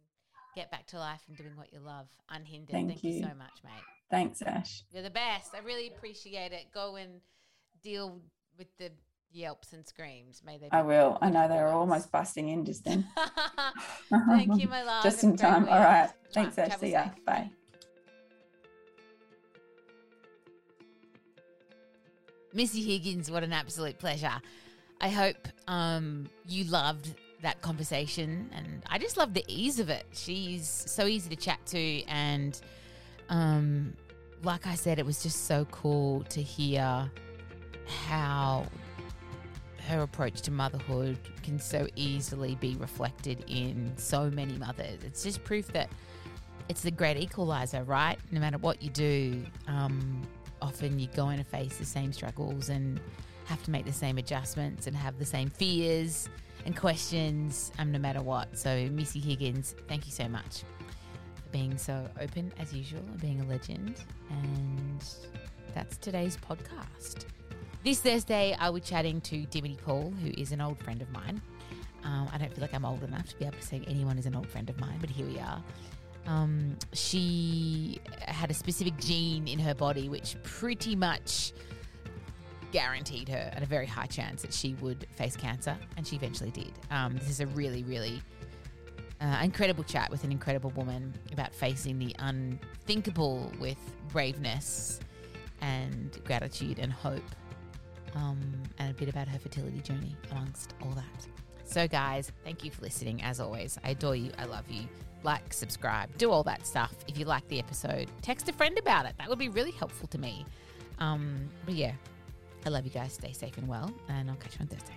get 0.54 0.70
back 0.70 0.86
to 0.88 0.98
life 0.98 1.20
and 1.28 1.36
doing 1.36 1.56
what 1.56 1.72
you 1.72 1.80
love 1.80 2.06
unhindered. 2.28 2.70
Thank, 2.70 2.88
Thank 2.88 3.04
you. 3.04 3.12
you 3.14 3.22
so 3.22 3.34
much, 3.36 3.62
mate. 3.64 3.82
Thanks, 4.10 4.42
Ash. 4.42 4.82
You're 4.92 5.02
the 5.02 5.10
best. 5.10 5.54
I 5.54 5.58
really 5.64 5.88
appreciate 5.88 6.52
it. 6.52 6.66
Go 6.72 6.96
and 6.96 7.20
deal 7.82 8.20
with 8.58 8.66
the 8.78 8.90
yelps 9.32 9.72
and 9.72 9.86
screams. 9.86 10.42
May 10.44 10.58
they. 10.58 10.68
I 10.72 10.82
will. 10.82 11.18
I 11.20 11.30
know 11.30 11.48
they're 11.48 11.68
almost 11.68 12.10
busting 12.10 12.48
in 12.48 12.64
just 12.64 12.84
then. 12.84 13.06
Thank 14.28 14.60
you, 14.60 14.68
my 14.68 14.82
love. 14.84 15.04
just 15.04 15.22
in 15.22 15.36
time. 15.36 15.68
All 15.68 15.78
right. 15.80 16.10
Thanks, 16.32 16.58
Ash. 16.58 16.78
See 16.78 16.92
ya. 16.92 17.10
Bye. 17.24 17.50
Missy 22.52 22.82
Higgins, 22.82 23.30
what 23.30 23.42
an 23.42 23.52
absolute 23.52 23.98
pleasure. 23.98 24.40
I 25.00 25.08
hope 25.08 25.48
um, 25.68 26.28
you 26.46 26.64
loved 26.64 27.14
that 27.42 27.62
conversation, 27.62 28.50
and 28.54 28.82
I 28.86 28.98
just 28.98 29.16
love 29.16 29.34
the 29.34 29.44
ease 29.48 29.78
of 29.80 29.88
it. 29.88 30.04
She's 30.12 30.68
so 30.68 31.06
easy 31.06 31.30
to 31.30 31.36
chat 31.36 31.64
to, 31.66 32.04
and 32.04 32.60
um, 33.28 33.94
like 34.42 34.66
I 34.66 34.74
said, 34.74 34.98
it 34.98 35.06
was 35.06 35.22
just 35.22 35.46
so 35.46 35.64
cool 35.70 36.24
to 36.24 36.42
hear 36.42 37.10
how 38.06 38.66
her 39.88 40.02
approach 40.02 40.42
to 40.42 40.50
motherhood 40.50 41.18
can 41.42 41.58
so 41.58 41.86
easily 41.96 42.56
be 42.56 42.76
reflected 42.76 43.44
in 43.48 43.92
so 43.96 44.30
many 44.30 44.54
mothers. 44.58 45.02
It's 45.04 45.22
just 45.22 45.42
proof 45.44 45.68
that 45.72 45.88
it's 46.68 46.82
the 46.82 46.90
great 46.90 47.16
equalizer, 47.16 47.82
right? 47.84 48.18
No 48.30 48.40
matter 48.40 48.58
what 48.58 48.82
you 48.82 48.90
do, 48.90 49.42
um, 49.66 50.22
often 50.62 50.98
you're 50.98 51.12
going 51.14 51.38
to 51.38 51.44
face 51.44 51.76
the 51.76 51.84
same 51.84 52.12
struggles 52.12 52.68
and 52.68 53.00
have 53.46 53.62
to 53.64 53.70
make 53.70 53.84
the 53.84 53.92
same 53.92 54.18
adjustments 54.18 54.86
and 54.86 54.96
have 54.96 55.18
the 55.18 55.24
same 55.24 55.50
fears 55.50 56.28
and 56.66 56.76
questions 56.76 57.72
um, 57.78 57.90
no 57.92 57.98
matter 57.98 58.22
what. 58.22 58.56
So, 58.56 58.88
Missy 58.90 59.20
Higgins, 59.20 59.74
thank 59.88 60.06
you 60.06 60.12
so 60.12 60.28
much 60.28 60.62
for 61.34 61.48
being 61.50 61.76
so 61.76 62.08
open 62.20 62.52
as 62.58 62.72
usual 62.72 63.00
and 63.00 63.20
being 63.20 63.40
a 63.40 63.44
legend. 63.44 63.96
And 64.30 65.04
that's 65.74 65.96
today's 65.96 66.36
podcast. 66.36 67.24
This 67.82 68.00
Thursday, 68.00 68.54
I 68.58 68.68
was 68.70 68.82
chatting 68.82 69.20
to 69.22 69.46
Dimity 69.46 69.78
Paul, 69.84 70.12
who 70.22 70.30
is 70.36 70.52
an 70.52 70.60
old 70.60 70.78
friend 70.82 71.00
of 71.00 71.10
mine. 71.10 71.40
Um, 72.04 72.28
I 72.32 72.38
don't 72.38 72.52
feel 72.52 72.62
like 72.62 72.74
I'm 72.74 72.84
old 72.84 73.02
enough 73.02 73.26
to 73.28 73.38
be 73.38 73.44
able 73.44 73.56
to 73.58 73.66
say 73.66 73.82
anyone 73.86 74.18
is 74.18 74.26
an 74.26 74.34
old 74.34 74.48
friend 74.48 74.68
of 74.70 74.78
mine, 74.80 74.98
but 75.00 75.10
here 75.10 75.26
we 75.26 75.38
are. 75.38 75.62
Um, 76.26 76.76
she 76.92 78.00
had 78.26 78.50
a 78.50 78.54
specific 78.54 78.96
gene 78.98 79.48
in 79.48 79.58
her 79.58 79.74
body 79.74 80.08
which 80.08 80.36
pretty 80.42 80.94
much 80.94 81.52
guaranteed 82.72 83.28
her 83.28 83.50
at 83.52 83.62
a 83.62 83.66
very 83.66 83.86
high 83.86 84.06
chance 84.06 84.42
that 84.42 84.52
she 84.54 84.74
would 84.74 85.06
face 85.16 85.36
cancer, 85.36 85.76
and 85.96 86.06
she 86.06 86.16
eventually 86.16 86.50
did. 86.50 86.72
Um, 86.90 87.16
this 87.16 87.28
is 87.28 87.40
a 87.40 87.46
really, 87.48 87.82
really 87.82 88.22
uh, 89.20 89.40
incredible 89.42 89.84
chat 89.84 90.10
with 90.10 90.24
an 90.24 90.32
incredible 90.32 90.70
woman 90.70 91.12
about 91.32 91.52
facing 91.52 91.98
the 91.98 92.14
unthinkable 92.20 93.52
with 93.58 93.78
braveness 94.12 95.00
and 95.60 96.18
gratitude 96.24 96.78
and 96.78 96.92
hope, 96.92 97.22
um, 98.14 98.40
and 98.78 98.90
a 98.90 98.94
bit 98.94 99.08
about 99.08 99.28
her 99.28 99.38
fertility 99.38 99.80
journey 99.80 100.16
amongst 100.30 100.74
all 100.82 100.92
that. 100.92 101.26
So, 101.70 101.86
guys, 101.86 102.32
thank 102.42 102.64
you 102.64 102.72
for 102.72 102.82
listening. 102.82 103.22
As 103.22 103.38
always, 103.38 103.78
I 103.84 103.90
adore 103.90 104.16
you. 104.16 104.32
I 104.36 104.44
love 104.46 104.68
you. 104.68 104.88
Like, 105.22 105.52
subscribe, 105.52 106.08
do 106.18 106.32
all 106.32 106.42
that 106.42 106.66
stuff. 106.66 106.92
If 107.06 107.16
you 107.16 107.26
like 107.26 107.46
the 107.46 107.60
episode, 107.60 108.08
text 108.22 108.48
a 108.48 108.52
friend 108.52 108.76
about 108.76 109.06
it. 109.06 109.14
That 109.18 109.28
would 109.28 109.38
be 109.38 109.48
really 109.48 109.70
helpful 109.70 110.08
to 110.08 110.18
me. 110.18 110.44
Um, 110.98 111.48
but 111.64 111.74
yeah, 111.74 111.92
I 112.66 112.70
love 112.70 112.84
you 112.84 112.90
guys. 112.90 113.12
Stay 113.12 113.32
safe 113.32 113.56
and 113.56 113.68
well, 113.68 113.92
and 114.08 114.28
I'll 114.28 114.36
catch 114.36 114.54
you 114.54 114.62
on 114.62 114.66
Thursday. 114.66 114.96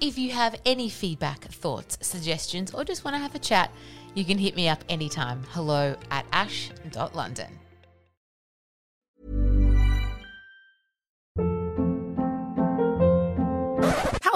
If 0.00 0.16
you 0.16 0.30
have 0.30 0.54
any 0.64 0.88
feedback, 0.88 1.40
thoughts, 1.40 1.98
suggestions, 2.06 2.72
or 2.72 2.84
just 2.84 3.04
want 3.04 3.16
to 3.16 3.18
have 3.18 3.34
a 3.34 3.40
chat, 3.40 3.72
you 4.14 4.24
can 4.24 4.38
hit 4.38 4.54
me 4.54 4.68
up 4.68 4.84
anytime. 4.88 5.42
Hello 5.50 5.96
at 6.12 6.24
ash.london. 6.32 7.58